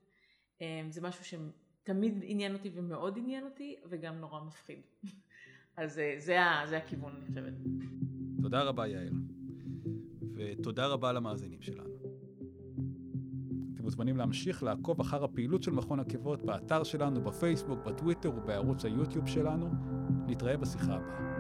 אמ, 0.62 0.92
זה 0.92 1.02
משהו 1.02 1.26
שתמיד 1.26 2.20
עניין 2.24 2.54
אותי 2.54 2.72
ומאוד 2.74 3.18
עניין 3.18 3.44
אותי 3.44 3.76
וגם 3.90 4.16
נורא 4.16 4.44
מפחיד. 4.44 4.82
אז 5.78 6.00
אה, 6.00 6.16
זה, 6.18 6.38
זה 6.66 6.78
הכיוון 6.78 7.16
אני 7.16 7.28
חושבת. 7.28 7.54
תודה 8.42 8.64
רבה, 8.64 8.88
יעל. 8.88 9.10
ותודה 10.36 10.88
רבה 10.88 11.14
למאזינים 11.14 11.62
שלנו. 11.62 11.93
אתם 13.84 13.88
מוזמנים 13.88 14.18
להמשיך 14.18 14.64
לעקוב 14.64 15.00
אחר 15.00 15.24
הפעילות 15.24 15.64
של 15.64 15.72
מכון 15.72 16.00
עקבות 16.00 16.46
באתר 16.46 16.84
שלנו, 16.84 17.22
בפייסבוק, 17.22 17.80
בטוויטר 17.86 18.32
ובערוץ 18.36 18.86
היוטיוב 18.86 19.28
שלנו. 19.28 19.70
נתראה 20.28 20.58
בשיחה 20.58 20.94
הבאה. 20.94 21.33